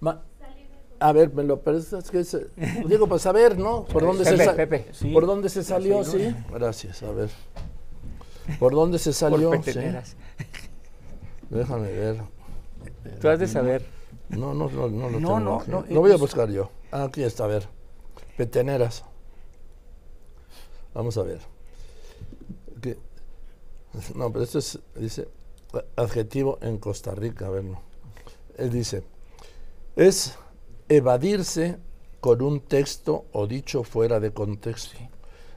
Ma- 0.00 0.22
a 1.00 1.12
ver, 1.12 1.34
me 1.34 1.42
lo 1.42 1.60
prestas 1.60 2.10
que 2.10 2.20
es, 2.20 2.38
digo 2.86 3.08
para 3.08 3.18
saber, 3.18 3.58
¿no? 3.58 3.84
¿Por 3.84 4.04
dónde 4.04 4.24
se 4.24 4.30
Pepe, 4.30 4.44
sa- 4.44 4.54
Pepe. 4.54 4.86
Sí. 4.92 5.10
¿Por 5.12 5.26
dónde 5.26 5.48
se 5.48 5.64
salió? 5.64 6.04
Sí. 6.04 6.32
Gracias, 6.52 7.02
a 7.02 7.10
ver. 7.10 7.28
¿Por 8.60 8.72
dónde 8.72 8.98
se 9.00 9.12
salió? 9.12 9.50
Por 9.50 9.64
Sí. 9.64 9.72
Déjame 11.54 11.92
ver. 11.92 12.20
Tú 13.20 13.28
has 13.28 13.38
de 13.38 13.46
saber. 13.46 13.86
No, 14.28 14.54
no, 14.54 14.68
no, 14.68 14.88
no 14.88 15.08
lo 15.08 15.20
No, 15.20 15.28
tengo 15.28 15.40
no, 15.40 15.60
aquí. 15.60 15.70
no, 15.70 15.84
Lo 15.88 16.00
voy 16.00 16.10
a 16.12 16.16
buscar 16.16 16.50
yo. 16.50 16.70
Ah, 16.90 17.04
aquí 17.04 17.22
está, 17.22 17.44
a 17.44 17.46
ver. 17.46 17.68
Peteneras. 18.36 19.04
Vamos 20.92 21.16
a 21.16 21.22
ver. 21.22 21.40
No, 24.16 24.32
pero 24.32 24.44
esto 24.44 24.58
es, 24.58 24.80
dice, 24.96 25.28
adjetivo 25.94 26.58
en 26.60 26.78
Costa 26.78 27.14
Rica, 27.14 27.46
a 27.46 27.50
ver, 27.50 27.62
no. 27.62 27.80
Él 28.58 28.70
dice, 28.70 29.04
es 29.94 30.36
evadirse 30.88 31.78
con 32.20 32.42
un 32.42 32.58
texto 32.60 33.26
o 33.32 33.46
dicho 33.46 33.84
fuera 33.84 34.18
de 34.18 34.32
contexto. 34.32 34.98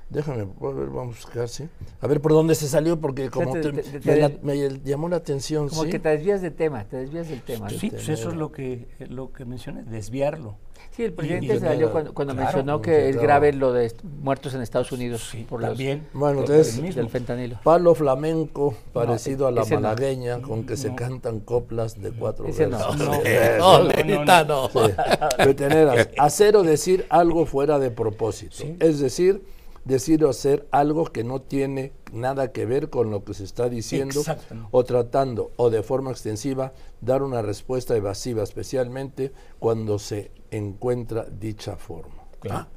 Déjame, 0.09 0.43
a 0.43 0.45
ver, 0.71 0.87
vamos 0.87 1.17
a 1.17 1.19
buscar, 1.25 1.49
sí. 1.49 1.67
A 1.99 2.07
ver 2.07 2.21
por 2.21 2.31
dónde 2.31 2.55
se 2.55 2.69
salió, 2.69 2.97
porque 2.99 3.29
como 3.29 3.51
te- 3.51 3.59
te- 3.61 3.71
te- 3.73 3.83
te- 3.83 3.91
me, 3.91 3.99
te- 3.99 4.21
la- 4.21 4.31
me 4.41 4.79
llamó 4.85 5.09
la 5.09 5.17
atención, 5.17 5.67
Como 5.67 5.83
sí. 5.83 5.89
que 5.89 5.99
te 5.99 6.07
desvías 6.09 6.41
del 6.41 6.53
tema, 6.53 6.85
te 6.85 6.95
desvías 6.95 7.27
del 7.27 7.41
tema. 7.41 7.67
¿no? 7.69 7.77
Sí, 7.77 7.89
pues 7.89 8.07
eso 8.07 8.29
es 8.29 8.35
lo 8.35 8.51
que, 8.53 8.87
lo 9.09 9.33
que 9.33 9.43
mencioné, 9.43 9.83
desviarlo. 9.83 10.55
Sí, 10.91 11.03
el 11.03 11.11
presidente 11.13 11.55
y- 11.55 11.59
salió 11.59 11.91
cuando, 11.91 12.13
cuando 12.13 12.33
claro, 12.33 12.45
mencionó 12.47 12.81
que 12.81 13.09
es 13.09 13.17
grave 13.17 13.51
lo 13.51 13.73
de 13.73 13.91
muertos 14.21 14.53
en 14.53 14.61
Estados 14.61 14.91
Unidos 14.93 15.35
por 15.49 15.59
los- 15.59 15.71
También. 15.71 16.07
Bueno, 16.13 16.41
por 16.41 16.51
entonces- 16.51 16.95
del 16.95 17.09
fentanilo. 17.09 17.59
Palo 17.63 17.93
flamenco 17.93 18.73
parecido 18.93 19.45
a 19.47 19.51
la 19.51 19.63
no. 19.63 19.67
malagueña 19.81 20.41
con 20.41 20.65
que 20.65 20.77
se 20.77 20.95
cantan 20.95 21.41
coplas 21.41 22.01
de 22.01 22.11
cuatro 22.11 22.45
Ese 22.47 22.67
no. 22.67 22.77
versos. 22.77 22.97
No. 22.97 23.13
Eh, 23.25 23.55
no, 23.59 23.79
no, 23.79 23.83
no, 23.83 23.89
Lenita, 23.93 24.43
no. 24.45 24.69
Sí. 24.69 24.79
Peteneras. 25.43 26.09
Hacer 26.17 26.55
o 26.55 26.63
decir 26.63 27.05
algo 27.09 27.45
fuera 27.45 27.77
de 27.77 27.91
propósito. 27.91 28.63
Es 28.79 28.99
decir, 28.99 29.43
decir 29.87 30.23
o 30.25 30.29
hacer 30.29 30.67
algo 30.71 31.05
que 31.05 31.23
no 31.23 31.41
tiene 31.41 31.93
nada 32.11 32.51
que 32.51 32.65
ver 32.65 32.89
con 32.89 33.09
lo 33.09 33.23
que 33.23 33.33
se 33.33 33.45
está 33.45 33.69
diciendo 33.69 34.21
o 34.71 34.83
tratando 34.83 35.51
o 35.55 35.69
de 35.69 35.81
forma 35.81 36.11
extensiva 36.11 36.73
dar 37.01 37.23
una 37.23 37.41
respuesta 37.41 37.95
evasiva, 37.95 38.43
especialmente 38.43 39.31
cuando 39.59 39.97
se 39.97 40.31
encuentra 40.51 41.25
dicha 41.25 41.77
forma. 41.77 42.16
Ah, 42.51 42.67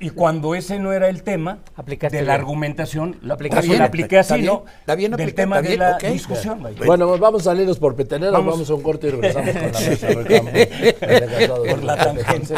Y, 0.00 0.06
y 0.06 0.10
cuando 0.10 0.54
ese 0.54 0.78
no 0.78 0.92
era 0.92 1.08
el 1.10 1.22
tema 1.22 1.58
Aplicaste 1.76 2.16
de 2.18 2.22
la 2.22 2.32
bien. 2.34 2.40
argumentación, 2.40 3.16
la, 3.22 3.34
aplicaste 3.34 3.66
pues, 3.66 3.78
la 3.78 3.84
bien, 3.84 3.88
apliqué 3.88 4.18
está 4.18 4.34
así, 4.34 4.42
bien, 4.42 4.54
¿no? 4.54 4.64
está 4.80 4.94
bien 4.94 5.10
Del 5.12 5.20
aplicado, 5.20 5.36
tema 5.42 5.56
está 5.56 5.62
de 5.62 5.76
bien, 5.76 5.80
la 5.90 5.96
ok. 5.96 6.02
discusión. 6.12 6.66
Bueno, 6.86 7.18
vamos 7.18 7.42
a 7.42 7.44
salirnos 7.50 7.78
por 7.78 7.94
peteneros, 7.94 8.32
Vamos. 8.32 8.54
vamos. 8.54 8.70
a 8.70 8.74
un 8.74 8.82
corte 8.82 9.08
y 9.08 9.10
regresamos 9.10 9.50
con 9.52 9.72
la 9.72 9.80
mesa 9.88 10.08
Por 11.68 11.84
la 11.84 11.96
tangente. 11.96 12.54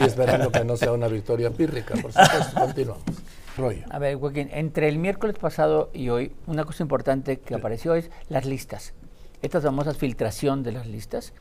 Y 0.00 0.04
esperando 0.04 0.50
que 0.50 0.64
no 0.64 0.76
sea 0.76 0.92
una 0.92 1.08
victoria 1.08 1.50
pírrica, 1.50 1.94
por 1.94 2.12
supuesto. 2.12 2.54
Continuamos. 2.60 3.04
Rollo. 3.56 3.84
A 3.90 3.98
ver, 4.00 4.16
Joaquín, 4.16 4.48
entre 4.52 4.88
el 4.88 4.98
miércoles 4.98 5.36
pasado 5.38 5.90
y 5.94 6.08
hoy, 6.08 6.32
una 6.48 6.64
cosa 6.64 6.82
importante 6.82 7.38
que 7.38 7.54
apareció 7.54 7.94
es 7.94 8.10
las 8.28 8.44
listas. 8.44 8.94
Estas 9.42 9.62
famosas 9.62 9.96
filtración 9.98 10.64
de 10.64 10.72
las 10.72 10.86
listas, 10.88 11.32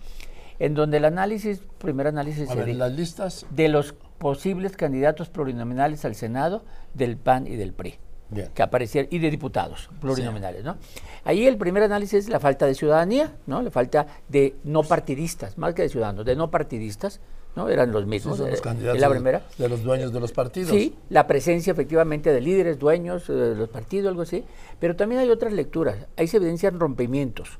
en 0.59 0.75
donde 0.75 0.97
el 0.97 1.05
análisis, 1.05 1.61
primer 1.79 2.05
análisis 2.07 2.49
A 2.51 2.53
ver, 2.55 2.75
las 2.75 2.91
listas. 2.91 3.45
de 3.49 3.67
los 3.69 3.95
posibles 4.23 4.77
candidatos 4.77 5.29
plurinominales 5.29 6.05
al 6.05 6.15
Senado 6.15 6.63
del 6.93 7.17
PAN 7.17 7.45
y 7.45 7.57
del 7.57 7.73
PRI. 7.73 7.99
Bien. 8.29 8.49
que 8.55 8.63
aparecieron, 8.63 9.09
y 9.11 9.19
de 9.19 9.29
diputados 9.29 9.89
plurinominales, 10.01 10.63
¿no? 10.63 10.77
Ahí 11.23 11.45
el 11.45 11.55
primer 11.57 11.83
análisis 11.83 12.25
es 12.25 12.29
la 12.29 12.39
falta 12.39 12.65
de 12.65 12.73
ciudadanía, 12.73 13.35
¿no? 13.45 13.61
La 13.61 13.69
falta 13.69 14.07
de 14.27 14.55
no 14.63 14.81
partidistas, 14.81 15.55
más 15.59 15.75
que 15.75 15.83
de 15.83 15.89
ciudadanos, 15.89 16.25
de 16.25 16.35
no 16.35 16.49
partidistas, 16.49 17.19
¿no? 17.55 17.69
Eran 17.69 17.91
los 17.91 18.07
mismos. 18.07 18.37
Son 18.37 18.49
los 18.49 18.59
eh, 18.59 18.63
candidatos 18.63 18.99
la 18.99 19.09
primera. 19.09 19.43
de 19.57 19.69
los 19.69 19.83
dueños 19.83 20.11
de 20.11 20.19
los 20.19 20.31
partidos. 20.31 20.71
Sí, 20.71 20.95
la 21.09 21.27
presencia 21.27 21.71
efectivamente 21.71 22.31
de 22.31 22.41
líderes, 22.41 22.79
dueños 22.79 23.29
eh, 23.29 23.33
de 23.33 23.55
los 23.55 23.69
partidos, 23.69 24.09
algo 24.09 24.23
así. 24.23 24.43
Pero 24.79 24.95
también 24.95 25.21
hay 25.21 25.29
otras 25.29 25.53
lecturas. 25.53 26.07
Ahí 26.17 26.27
se 26.27 26.37
evidencian 26.37 26.79
rompimientos, 26.79 27.59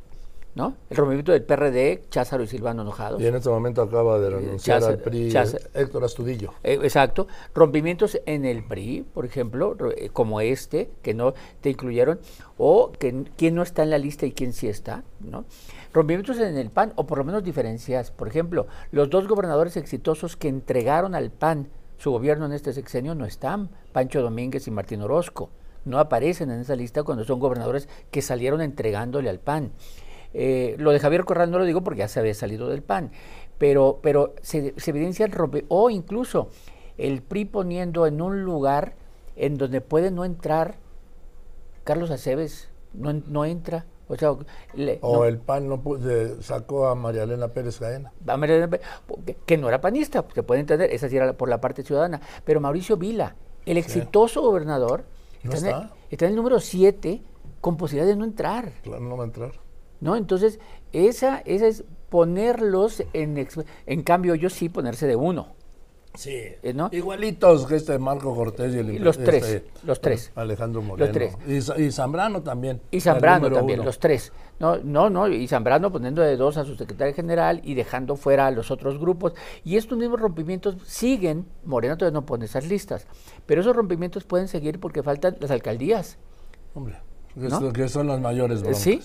¿no? 0.56 0.76
El 0.90 0.98
rompimiento 0.98 1.32
del 1.32 1.44
PRD, 1.44 2.04
Cházaro 2.10 2.44
y 2.44 2.48
Silvano 2.48 2.84
enojados. 2.84 3.22
Y 3.22 3.26
en 3.28 3.36
este 3.36 3.50
momento 3.50 3.82
acaba 3.82 4.20
de 4.20 4.30
renunciar 4.30 4.82
Chaz- 4.82 4.88
al 4.88 5.00
PRI 5.00 5.30
Chaz- 5.32 5.70
Héctor 5.74 6.04
Astudillo. 6.04 6.54
Eh, 6.64 6.80
exacto. 6.84 7.28
Rompimientos 7.56 8.20
en 8.26 8.46
el 8.46 8.64
PRI, 8.64 9.06
por 9.14 9.26
ejemplo, 9.26 9.76
eh, 9.96 10.10
como 10.14 10.42
este, 10.42 10.90
que 11.02 11.14
no 11.14 11.34
te 11.62 11.72
incluyeron, 11.72 12.20
o 12.58 12.92
que 12.92 13.24
quién 13.38 13.56
no 13.56 13.64
está 13.64 13.84
en 13.84 13.90
la 13.90 13.98
lista 13.98 14.26
y 14.26 14.32
quién 14.32 14.54
sí 14.54 14.68
está, 14.68 15.04
¿no? 15.20 15.46
Rompimientos 15.92 16.38
en 16.40 16.58
el 16.58 16.70
PAN, 16.70 16.94
o 16.96 17.06
por 17.06 17.18
lo 17.20 17.24
menos 17.24 17.44
diferencias. 17.44 18.12
Por 18.12 18.28
ejemplo, 18.28 18.68
los 18.92 19.10
dos 19.10 19.28
gobernadores 19.28 19.78
exitosos 19.78 20.36
que 20.38 20.48
entregaron 20.48 21.14
al 21.16 21.30
PAN 21.32 21.68
su 21.98 22.12
gobierno 22.12 22.46
en 22.48 22.52
este 22.54 22.74
sexenio 22.74 23.16
no 23.16 23.26
están, 23.26 23.70
Pancho 23.94 24.22
Domínguez 24.22 24.68
y 24.68 24.72
Martín 24.72 25.02
Orozco. 25.04 25.50
No 25.86 26.00
aparecen 26.00 26.50
en 26.52 26.60
esa 26.62 26.76
lista 26.76 27.04
cuando 27.04 27.24
son 27.24 27.40
gobernadores 27.40 27.88
que 28.12 28.22
salieron 28.22 28.62
entregándole 28.62 29.30
al 29.30 29.40
PAN. 29.40 29.72
Eh, 30.34 30.76
lo 30.80 30.92
de 30.92 31.00
Javier 31.00 31.26
Corral 31.26 31.52
no 31.52 31.60
lo 31.60 31.66
digo 31.66 31.84
porque 31.84 32.00
ya 32.00 32.08
se 32.08 32.20
había 32.20 32.34
salido 32.34 32.68
del 32.70 32.82
PAN, 32.82 33.12
pero, 33.58 34.00
pero 34.02 34.34
se, 34.42 34.74
se 34.78 34.92
evidencia 34.92 35.26
el 35.26 35.32
rompe, 35.32 35.66
o 35.68 35.90
incluso 35.90 36.50
el 36.98 37.22
PRI 37.22 37.46
poniendo 37.46 38.06
en 38.08 38.22
un 38.22 38.44
lugar 38.44 38.96
en 39.36 39.58
donde 39.58 39.82
puede 39.82 40.12
no 40.12 40.26
entrar 40.26 40.78
Carlos 41.84 42.12
Aceves, 42.12 42.70
no, 42.94 43.14
no 43.14 43.46
entra. 43.46 43.86
O 44.08 44.16
sea, 44.16 44.36
le- 44.76 45.00
O 45.02 45.16
no, 45.18 45.26
el 45.26 45.40
PAN 45.40 45.68
no 45.70 45.82
sacó 46.42 46.88
a 46.88 46.96
María 46.96 47.24
Elena 47.24 47.48
Pérez 47.48 47.80
Gaena. 47.80 48.12
a 48.28 48.38
María 48.38 48.56
Elena 48.58 48.70
Pérez, 48.70 48.86
que, 49.26 49.36
que 49.36 49.58
no 49.58 49.70
era 49.70 49.82
panista, 49.82 50.26
se 50.34 50.44
puede 50.44 50.62
entender, 50.62 50.92
esa 50.92 51.10
sí 51.10 51.16
era 51.16 51.34
por 51.34 51.50
la 51.50 51.62
parte 51.62 51.84
ciudadana. 51.84 52.22
Pero 52.44 52.60
Mauricio 52.60 52.98
Vila, 52.98 53.36
el 53.66 53.78
exitoso 53.78 54.42
gobernador, 54.42 55.06
No 55.44 55.54
está, 55.54 55.70
en 55.70 55.76
el, 55.84 55.90
está 56.12 56.26
en 56.26 56.32
el 56.32 56.36
número 56.36 56.60
7 56.60 57.24
con 57.62 57.78
posibilidad 57.78 58.08
de 58.08 58.18
no 58.18 58.26
entrar. 58.26 58.72
Claro, 58.84 59.02
no 59.04 59.18
va 59.18 59.24
a 59.24 59.28
entrar. 59.28 59.52
¿No? 60.04 60.16
Entonces, 60.16 60.60
esa, 60.92 61.40
esa 61.46 61.68
es 61.68 61.84
ponerlos 62.10 63.04
en... 63.14 63.48
En 63.86 64.04
cambio, 64.04 64.36
yo 64.36 64.50
sí 64.50 64.70
ponerse 64.70 65.08
de 65.08 65.16
uno. 65.16 65.48
Sí. 66.16 66.30
Eh, 66.62 66.74
¿no? 66.76 66.90
Igualitos 66.92 67.66
que 67.66 67.76
este 67.76 67.98
Marco 67.98 68.36
Cortés 68.36 68.76
y 68.76 68.78
el 68.78 69.04
los 69.04 69.18
este, 69.18 69.26
tres, 69.26 69.64
los 69.84 70.00
tres. 70.00 70.32
Alejandro 70.36 70.84
Moreno. 70.84 71.12
tres. 71.12 71.36
Y, 71.48 71.60
Za- 71.60 71.80
y 71.80 71.92
Zambrano 71.92 72.44
también. 72.44 72.82
Y 72.92 73.00
Zambrano 73.00 73.50
también, 73.50 73.80
uno. 73.80 73.88
los 73.88 73.98
tres. 73.98 74.32
No, 74.60 74.78
no, 74.78 75.10
no, 75.10 75.28
y 75.28 75.48
Zambrano 75.48 75.92
poniendo 75.92 76.22
de 76.22 76.38
dos 76.38 76.58
a 76.58 76.66
su 76.66 76.76
secretario 76.76 77.16
general 77.16 77.62
y 77.64 77.74
dejando 77.74 78.16
fuera 78.16 78.46
a 78.46 78.52
los 78.52 78.70
otros 78.70 79.00
grupos. 79.00 79.34
Y 79.64 79.76
estos 79.78 79.98
mismos 79.98 80.22
rompimientos 80.22 80.76
siguen, 80.86 81.48
Moreno 81.66 81.98
todavía 81.98 82.20
no 82.20 82.28
pone 82.28 82.46
esas 82.46 82.68
listas, 82.68 83.08
pero 83.48 83.62
esos 83.62 83.76
rompimientos 83.76 84.24
pueden 84.24 84.48
seguir 84.48 84.80
porque 84.80 85.02
faltan 85.02 85.36
las 85.40 85.50
alcaldías. 85.50 86.20
Hombre, 86.76 86.98
que 87.74 87.90
son 87.90 88.06
las 88.06 88.20
mayores 88.22 88.60
Eh, 88.60 88.62
broncas. 88.66 88.82
Sí. 88.84 89.02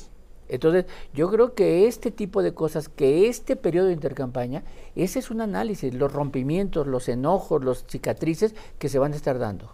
Entonces, 0.49 0.87
yo 1.15 1.31
creo 1.31 1.55
que 1.55 1.87
este 1.87 2.11
tipo 2.11 2.43
de 2.43 2.55
cosas, 2.55 2.89
que 2.89 3.29
este 3.29 3.57
periodo 3.57 3.87
de 3.89 3.93
intercampaña, 3.93 4.63
ese 4.97 5.19
es 5.19 5.31
un 5.31 5.41
análisis, 5.41 5.93
los 5.95 6.13
rompimientos, 6.13 6.87
los 6.87 7.09
enojos, 7.09 7.63
los 7.63 7.85
cicatrices 7.89 8.55
que 8.79 8.89
se 8.89 8.99
van 8.99 9.13
a 9.13 9.17
estar 9.17 9.39
dando. 9.39 9.73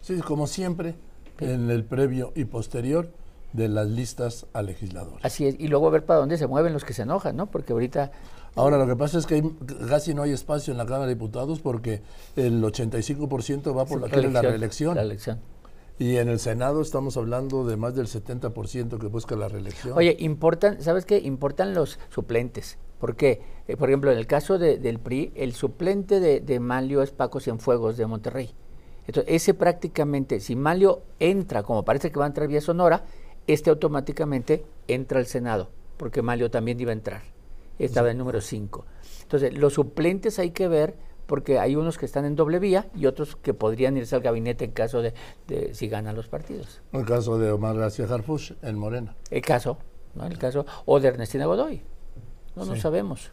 Sí, 0.00 0.20
como 0.20 0.46
siempre, 0.46 0.94
en 1.40 1.70
el 1.70 1.84
previo 1.84 2.32
y 2.34 2.44
posterior 2.44 3.10
de 3.52 3.68
las 3.68 3.86
listas 3.88 4.46
a 4.52 4.62
legisladores. 4.62 5.24
Así 5.24 5.46
es. 5.46 5.56
Y 5.58 5.68
luego 5.68 5.90
ver 5.90 6.04
para 6.04 6.20
dónde 6.20 6.36
se 6.36 6.46
mueven 6.46 6.72
los 6.72 6.84
que 6.84 6.92
se 6.92 7.02
enojan, 7.02 7.36
¿no? 7.36 7.46
Porque 7.46 7.72
ahorita 7.72 8.10
Ahora, 8.58 8.78
lo 8.78 8.86
que 8.86 8.96
pasa 8.96 9.18
es 9.18 9.26
que 9.26 9.34
hay- 9.34 9.56
casi 9.86 10.14
no 10.14 10.22
hay 10.22 10.30
espacio 10.32 10.72
en 10.72 10.78
la 10.78 10.86
Cámara 10.86 11.04
de 11.08 11.14
Diputados 11.14 11.60
porque 11.60 12.00
el 12.36 12.62
85% 12.64 13.74
va 13.76 13.84
por 13.84 14.00
la, 14.00 14.08
la 14.30 14.40
reelección. 14.42 14.94
La 14.94 15.02
elección. 15.02 15.38
Y 15.98 16.16
en 16.16 16.28
el 16.28 16.38
Senado 16.38 16.82
estamos 16.82 17.16
hablando 17.16 17.64
de 17.66 17.76
más 17.76 17.94
del 17.94 18.06
70% 18.06 18.98
que 18.98 19.06
busca 19.06 19.34
la 19.34 19.48
reelección. 19.48 19.96
Oye, 19.96 20.14
importan, 20.18 20.82
¿sabes 20.82 21.06
qué? 21.06 21.18
Importan 21.18 21.72
los 21.72 21.98
suplentes. 22.10 22.78
¿Por 23.00 23.16
qué? 23.16 23.40
Eh, 23.66 23.76
por 23.76 23.88
ejemplo, 23.88 24.12
en 24.12 24.18
el 24.18 24.26
caso 24.26 24.58
de- 24.58 24.78
del 24.78 24.98
PRI, 24.98 25.32
el 25.34 25.52
suplente 25.54 26.20
de, 26.20 26.40
de 26.40 26.60
Manlio 26.60 27.02
es 27.02 27.12
Paco 27.12 27.40
Cienfuegos 27.40 27.96
de 27.96 28.06
Monterrey. 28.06 28.50
Entonces, 29.06 29.32
ese 29.34 29.54
prácticamente, 29.54 30.40
si 30.40 30.54
Manlio 30.56 31.02
entra, 31.18 31.62
como 31.62 31.84
parece 31.84 32.10
que 32.10 32.18
va 32.18 32.24
a 32.26 32.28
entrar 32.28 32.48
vía 32.48 32.60
Sonora, 32.60 33.04
este 33.46 33.70
automáticamente 33.70 34.66
entra 34.88 35.18
al 35.18 35.26
Senado, 35.26 35.70
porque 35.96 36.20
Manlio 36.22 36.50
también 36.50 36.78
iba 36.80 36.90
a 36.90 36.94
entrar. 36.94 37.22
Estaba 37.78 38.10
en 38.10 38.18
número 38.18 38.40
5. 38.40 38.84
Entonces, 39.22 39.56
los 39.56 39.74
suplentes 39.74 40.38
hay 40.38 40.50
que 40.50 40.68
ver, 40.68 40.96
porque 41.26 41.58
hay 41.58 41.76
unos 41.76 41.98
que 41.98 42.06
están 42.06 42.24
en 42.24 42.36
doble 42.36 42.58
vía 42.58 42.86
y 42.94 43.06
otros 43.06 43.36
que 43.36 43.52
podrían 43.54 43.96
irse 43.96 44.14
al 44.14 44.22
gabinete 44.22 44.64
en 44.64 44.70
caso 44.72 45.02
de, 45.02 45.12
de 45.48 45.74
si 45.74 45.88
ganan 45.88 46.14
los 46.16 46.28
partidos. 46.28 46.80
el 46.92 47.04
caso 47.04 47.38
de 47.38 47.50
Omar 47.50 47.76
García 47.76 48.06
Harfuch 48.06 48.52
en 48.62 48.78
Morena. 48.78 49.14
El 49.30 49.42
caso, 49.42 49.78
¿no? 50.14 50.26
El 50.26 50.38
caso, 50.38 50.64
o 50.84 51.00
de 51.00 51.08
Ernestina 51.08 51.46
Godoy. 51.46 51.82
No, 52.54 52.64
Sí. 52.74 52.80
sabemos. 52.80 53.30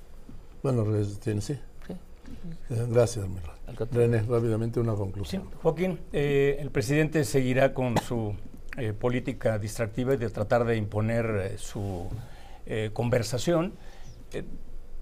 Bueno, 0.64 0.84
tiene- 1.22 1.42
sí. 1.42 1.54
Sí. 1.88 1.94
Eh, 2.70 2.86
Gracias, 2.90 3.28
mi 3.28 3.40
Ra- 3.40 3.54
Al 3.68 3.76
contrario. 3.76 4.12
René, 4.12 4.24
rápidamente 4.28 4.80
una 4.80 4.94
Sí, 4.94 4.98
conclusión. 4.98 5.50
Joaquín, 5.62 6.00
eh, 6.12 6.58
el 6.60 6.72
presidente 6.72 7.24
seguirá 7.24 7.74
con 7.74 7.98
su 7.98 8.36
eh, 8.76 8.92
política 8.92 9.60
distractiva 9.60 10.16
y 10.16 10.18
de 10.18 10.30
tratar 10.32 10.66
de 10.66 10.76
imponer 10.78 11.26
eh, 11.54 11.58
su 11.58 12.08
eh, 12.66 12.90
conversación. 12.92 13.74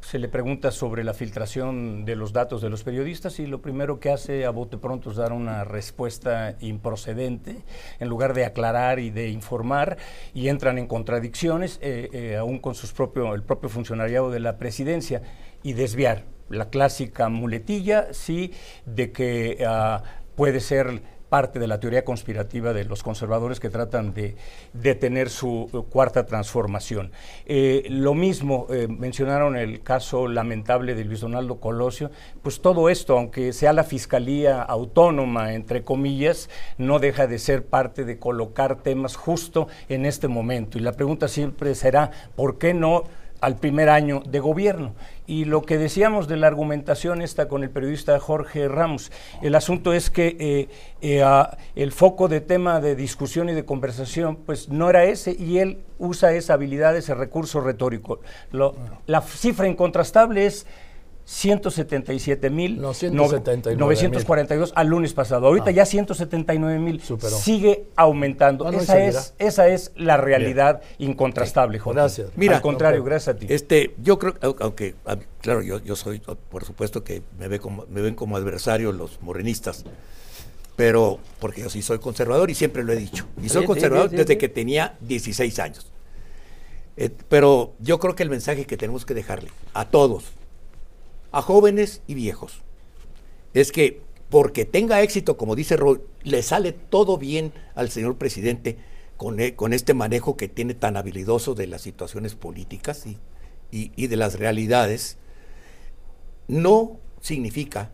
Se 0.01 0.17
le 0.17 0.27
pregunta 0.27 0.71
sobre 0.71 1.03
la 1.03 1.13
filtración 1.13 2.05
de 2.05 2.15
los 2.15 2.33
datos 2.33 2.61
de 2.61 2.69
los 2.69 2.83
periodistas 2.83 3.39
y 3.39 3.45
lo 3.45 3.61
primero 3.61 3.99
que 3.99 4.09
hace 4.09 4.45
a 4.45 4.49
bote 4.49 4.77
pronto 4.77 5.11
es 5.11 5.17
dar 5.17 5.31
una 5.31 5.63
respuesta 5.63 6.57
improcedente 6.59 7.57
en 7.99 8.09
lugar 8.09 8.33
de 8.33 8.45
aclarar 8.45 8.99
y 8.99 9.11
de 9.11 9.29
informar 9.29 9.97
y 10.33 10.49
entran 10.49 10.79
en 10.79 10.87
contradicciones 10.87 11.79
eh, 11.81 12.09
eh, 12.13 12.35
aún 12.35 12.59
con 12.59 12.73
sus 12.73 12.91
propio, 12.91 13.35
el 13.35 13.43
propio 13.43 13.69
funcionariado 13.69 14.31
de 14.31 14.39
la 14.39 14.57
presidencia 14.57 15.21
y 15.63 15.73
desviar. 15.73 16.25
La 16.49 16.69
clásica 16.69 17.29
muletilla, 17.29 18.07
sí, 18.11 18.51
de 18.85 19.11
que 19.11 19.63
ah, 19.65 20.03
puede 20.35 20.59
ser 20.59 21.01
parte 21.32 21.60
de 21.60 21.67
la 21.67 21.80
teoría 21.80 22.04
conspirativa 22.04 22.74
de 22.74 22.84
los 22.84 23.04
conservadores 23.04 23.62
que 23.62 23.70
tratan 23.70 24.13
de 24.13 24.36
detener 24.74 25.30
su 25.30 25.70
eh, 25.72 25.82
cuarta 25.89 26.26
transformación. 26.26 27.13
Eh, 27.46 27.86
lo 27.88 28.13
mismo, 28.13 28.67
eh, 28.70 28.89
mencionaron 28.89 29.56
el 29.56 29.82
caso 29.82 30.28
lamentable 30.28 30.94
de 30.94 31.06
Luis 31.06 31.22
Donaldo 31.22 31.62
Colosio, 31.62 32.12
pues 32.41 32.60
todo 32.60 32.89
esto, 32.89 33.17
aunque 33.17 33.54
sea 33.54 33.72
la 33.72 33.86
Fiscalía 33.86 34.62
autónoma, 34.62 35.54
entre 35.54 35.84
comillas, 35.84 36.50
no 36.78 37.00
deja 37.00 37.28
de 37.28 37.39
ser 37.39 37.65
parte 37.65 38.04
de 38.04 38.20
colocar 38.20 38.84
temas 38.84 39.15
justo 39.15 39.70
en 39.88 40.06
este 40.06 40.28
momento. 40.28 40.78
Y 40.78 40.82
la 40.82 40.91
pregunta 40.91 41.30
siempre 41.30 41.76
será, 41.76 42.12
¿por 42.36 42.58
qué 42.58 42.74
no 42.74 43.06
al 43.41 43.58
primer 43.58 43.89
año 43.89 44.21
de 44.25 44.39
gobierno. 44.39 44.93
Y 45.27 45.45
lo 45.45 45.63
que 45.63 45.77
decíamos 45.77 46.27
de 46.27 46.38
la 46.38 46.47
argumentación 46.47 47.21
esta 47.21 47.47
con 47.47 47.63
el 47.63 47.69
periodista 47.69 48.19
Jorge 48.19 48.67
Ramos, 48.67 49.12
el 49.41 49.56
asunto 49.56 49.93
es 49.93 50.10
que 50.10 50.38
eh, 50.39 50.69
eh, 51.01 51.43
el 51.75 51.91
foco 51.91 52.27
de 52.27 52.41
tema 52.41 52.80
de 52.80 52.95
discusión 52.95 53.49
y 53.49 53.54
de 53.54 53.65
conversación 53.65 54.38
pues 54.38 54.69
no 54.69 54.89
era 54.89 55.04
ese 55.06 55.36
y 55.38 55.58
él 55.58 55.84
usa 55.99 56.34
esa 56.34 56.54
habilidad, 56.54 56.95
ese 56.95 57.15
recurso 57.15 57.62
retórico. 57.62 58.21
La 59.08 59.21
cifra 59.21 59.67
incontrastable 59.67 60.45
es 60.45 60.65
177 61.25 62.49
mil 62.49 62.81
No, 62.81 62.93
179,000. 62.93 63.77
942 63.77 64.73
al 64.75 64.88
lunes 64.88 65.13
pasado. 65.13 65.47
Ahorita 65.47 65.67
Ah. 65.69 65.71
ya 65.71 65.86
179 65.86 66.79
mil. 66.79 67.01
Superó. 67.01 67.36
Sigue 67.38 67.86
aumentando. 67.95 68.69
Esa, 68.71 69.03
es, 69.05 69.34
esa 69.39 69.67
es 69.67 69.91
la 69.95 70.17
realidad 70.17 70.81
incontrastable, 70.97 71.79
Jorge. 71.79 71.99
Gracias. 71.99 72.29
Mira, 72.36 72.57
al 72.57 72.62
contrario, 72.62 72.99
no, 72.99 73.05
gracias 73.05 73.36
a 73.36 73.39
ti. 73.39 73.47
Este, 73.49 73.93
yo 74.01 74.17
creo, 74.19 74.34
au- 74.41 74.55
aunque, 74.60 74.95
claro, 75.41 75.62
yo, 75.62 75.79
yo 75.84 75.95
soy, 75.95 76.19
por 76.49 76.65
supuesto 76.65 77.03
que 77.03 77.21
me, 77.39 77.47
ve 77.47 77.60
como, 77.60 77.86
me 77.89 78.01
ven 78.01 78.15
como 78.15 78.36
adversario 78.38 78.91
los 78.91 79.21
morenistas, 79.21 79.86
pero 80.75 81.19
porque 81.39 81.62
yo 81.62 81.69
sí 81.69 81.81
soy 81.81 81.99
conservador 81.99 82.49
y 82.49 82.55
siempre 82.55 82.84
lo 82.84 82.93
he 82.93 82.97
dicho. 82.97 83.25
Y 83.41 83.49
soy 83.49 83.62
Sí, 83.62 83.67
conservador 83.67 84.10
sí, 84.10 84.12
sí, 84.12 84.17
desde 84.17 84.34
sí. 84.34 84.39
que 84.39 84.49
tenía 84.49 84.97
16 85.01 85.60
años. 85.60 85.88
Eh, 86.97 87.10
pero 87.29 87.73
yo 87.79 87.99
creo 87.99 88.15
que 88.15 88.23
el 88.23 88.29
mensaje 88.29 88.65
que 88.65 88.75
tenemos 88.77 89.05
que 89.05 89.13
dejarle 89.13 89.49
a 89.73 89.86
todos, 89.86 90.25
a 91.32 91.41
jóvenes 91.41 92.02
y 92.08 92.13
viejos, 92.13 92.62
es 93.54 93.72
que 93.72 94.02
porque 94.30 94.63
tenga 94.65 95.02
éxito, 95.02 95.36
como 95.38 95.56
dice 95.56 95.76
Roy, 95.76 96.02
le 96.24 96.41
sale 96.41 96.72
todo 96.72 97.17
bien 97.17 97.52
al 97.76 97.89
señor 97.89 98.15
presidente 98.17 98.78
con, 99.17 99.39
e- 99.39 99.56
con 99.56 99.74
este 99.74 99.94
manejo 99.94 100.38
que 100.38 100.48
tiene 100.48 100.74
tan 100.74 100.96
habilidoso 100.98 101.54
de 101.54 101.67
las 101.67 101.82
situaciones 101.82 102.36
políticas 102.36 103.06
y, 103.06 103.17
y- 103.72 103.91
y 103.96 104.08
de 104.08 104.15
las 104.15 104.39
realidades, 104.39 105.17
no 106.48 106.98
significa 107.22 107.91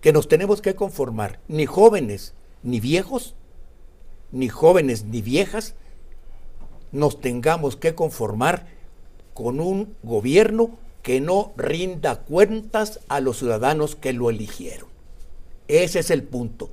que 0.00 0.12
nos 0.12 0.28
tenemos 0.28 0.60
que 0.62 0.74
conformar, 0.74 1.40
ni 1.48 1.66
jóvenes 1.66 2.34
ni 2.62 2.80
viejos, 2.80 3.34
ni 4.32 4.48
jóvenes 4.48 5.04
ni 5.04 5.22
viejas, 5.22 5.74
nos 6.92 7.20
tengamos 7.20 7.76
que 7.76 7.94
conformar 7.94 8.66
con 9.34 9.60
un 9.60 9.94
gobierno 10.02 10.78
que 11.02 11.20
no 11.20 11.52
rinda 11.56 12.16
cuentas 12.16 13.00
a 13.08 13.20
los 13.20 13.38
ciudadanos 13.38 13.96
que 13.96 14.12
lo 14.12 14.30
eligieron. 14.30 14.88
Ese 15.68 16.00
es 16.00 16.10
el 16.10 16.22
punto. 16.24 16.70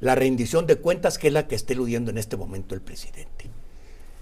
La 0.00 0.14
rendición 0.14 0.66
de 0.66 0.76
cuentas 0.76 1.18
que 1.18 1.28
es 1.28 1.32
la 1.32 1.46
que 1.46 1.54
está 1.54 1.72
eludiendo 1.74 2.10
en 2.10 2.18
este 2.18 2.36
momento 2.36 2.74
el 2.74 2.80
presidente. 2.80 3.50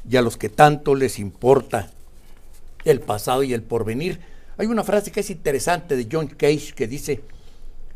Y 0.08 0.16
a 0.16 0.22
los 0.22 0.36
que 0.36 0.48
tanto 0.48 0.94
les 0.94 1.18
importa 1.18 1.90
el 2.84 3.00
pasado 3.00 3.42
y 3.42 3.52
el 3.52 3.62
porvenir, 3.62 4.20
hay 4.56 4.66
una 4.66 4.84
frase 4.84 5.12
que 5.12 5.20
es 5.20 5.30
interesante 5.30 5.96
de 5.96 6.08
John 6.10 6.26
Cage 6.26 6.72
que 6.74 6.88
dice, 6.88 7.22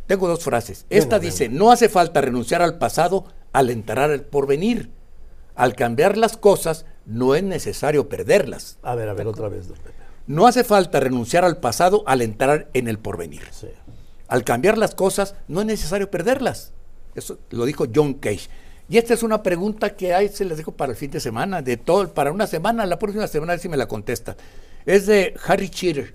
tengo 0.06 0.28
dos 0.28 0.44
frases. 0.44 0.86
Esta 0.90 1.18
dice, 1.18 1.48
no 1.48 1.72
hace 1.72 1.88
falta 1.88 2.20
renunciar 2.20 2.62
al 2.62 2.78
pasado 2.78 3.24
al 3.52 3.70
entrar 3.70 4.10
al 4.10 4.22
porvenir. 4.22 4.90
Al 5.54 5.74
cambiar 5.74 6.16
las 6.16 6.36
cosas, 6.36 6.86
no 7.04 7.34
es 7.34 7.42
necesario 7.42 8.08
perderlas. 8.08 8.78
A 8.82 8.94
ver, 8.94 9.08
a 9.08 9.14
ver, 9.14 9.26
otra 9.26 9.48
vez, 9.48 9.68
don 9.68 9.76
Pepe. 9.78 10.01
No 10.26 10.46
hace 10.46 10.64
falta 10.64 11.00
renunciar 11.00 11.44
al 11.44 11.58
pasado 11.58 12.04
al 12.06 12.22
entrar 12.22 12.68
en 12.74 12.88
el 12.88 12.98
porvenir. 12.98 13.42
Sí. 13.50 13.68
Al 14.28 14.44
cambiar 14.44 14.78
las 14.78 14.94
cosas, 14.94 15.35
no 15.48 15.61
es 15.61 15.66
necesario 15.66 16.11
perderlas. 16.11 16.72
Eso 17.14 17.38
lo 17.50 17.64
dijo 17.64 17.87
John 17.94 18.14
Cage. 18.14 18.48
Y 18.88 18.98
esta 18.98 19.14
es 19.14 19.22
una 19.22 19.42
pregunta 19.42 19.94
que 19.96 20.14
ahí 20.14 20.28
se 20.28 20.44
les 20.44 20.56
dejo 20.58 20.72
para 20.72 20.92
el 20.92 20.96
fin 20.96 21.11
de 21.11 21.20
semana, 21.20 21.62
de 21.62 21.76
todo, 21.76 22.12
para 22.12 22.32
una 22.32 22.46
semana, 22.46 22.87
la 22.87 22.98
próxima 22.98 23.26
semana 23.26 23.52
a 23.52 23.56
ver 23.56 23.61
si 23.61 23.68
me 23.68 23.76
la 23.76 23.88
contesta. 23.88 24.37
Es 24.87 25.06
de 25.06 25.35
Harry 25.46 25.68
Shearer. 25.68 26.14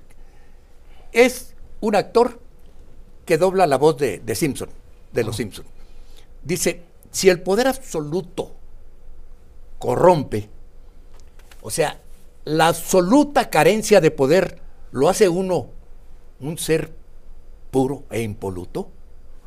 Es 1.11 1.55
un 1.79 1.95
actor 1.95 2.39
que 3.25 3.37
dobla 3.37 3.67
la 3.67 3.77
voz 3.77 3.97
de, 3.97 4.19
de 4.19 4.35
Simpson, 4.35 4.69
de 5.11 5.23
los 5.23 5.35
Simpson. 5.35 5.65
Dice, 6.43 6.83
si 7.11 7.29
el 7.29 7.41
poder 7.41 7.67
absoluto 7.67 8.55
corrompe, 9.79 10.49
o 11.61 11.69
sea, 11.69 11.99
la 12.47 12.67
absoluta 12.67 13.49
carencia 13.49 14.01
de 14.01 14.11
poder 14.11 14.59
lo 14.91 15.09
hace 15.09 15.29
uno 15.29 15.67
un 16.39 16.57
ser 16.57 16.91
puro 17.71 18.03
e 18.09 18.21
impoluto. 18.21 18.89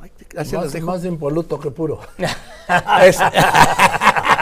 Ay, 0.01 0.11
Más, 0.53 0.81
más 0.83 1.05
impoluto 1.05 1.59
que 1.61 1.71
puro. 1.71 2.01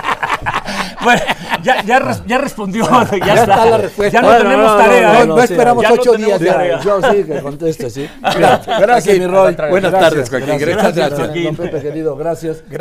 Bueno, 1.00 1.22
ya, 1.62 1.82
ya, 1.84 1.98
res- 2.00 2.22
ya 2.26 2.38
respondió. 2.38 2.84
ya, 2.84 3.24
ya 3.26 3.34
está 3.34 3.66
la 3.66 3.76
respuesta. 3.78 4.18
Ya 4.18 4.20
no 4.20 4.28
Bueno, 4.28 4.42
tenemos 4.42 4.66
no, 4.66 4.72
no, 4.76 4.82
tarea. 4.84 5.12
no, 5.12 5.22
¿eh? 5.22 5.26
no 5.26 5.42
esperamos 5.42 5.82
Ya 5.82 5.88
no 5.90 5.94
ocho 5.94 6.12
tenemos 6.12 6.40
días, 6.40 6.54
tarea. 6.56 6.80
Yo 6.80 7.00
sí, 7.02 7.24
que 7.24 7.40
conteste, 7.40 7.90
sí. 7.90 8.10
Gracias, 8.20 9.08
Aquí, 9.08 9.20
mi 9.20 9.26
Roy. 9.26 9.56
Buenas 9.70 9.92
tardes, 9.92 10.28
Joaquín. 10.28 10.58
Gracias, 10.58 10.94
Gracias, 10.96 11.18
Joaquín. 11.18 11.44
don 11.44 11.56
Pepe, 11.56 11.80
querido. 11.80 12.16
Gracias. 12.16 12.64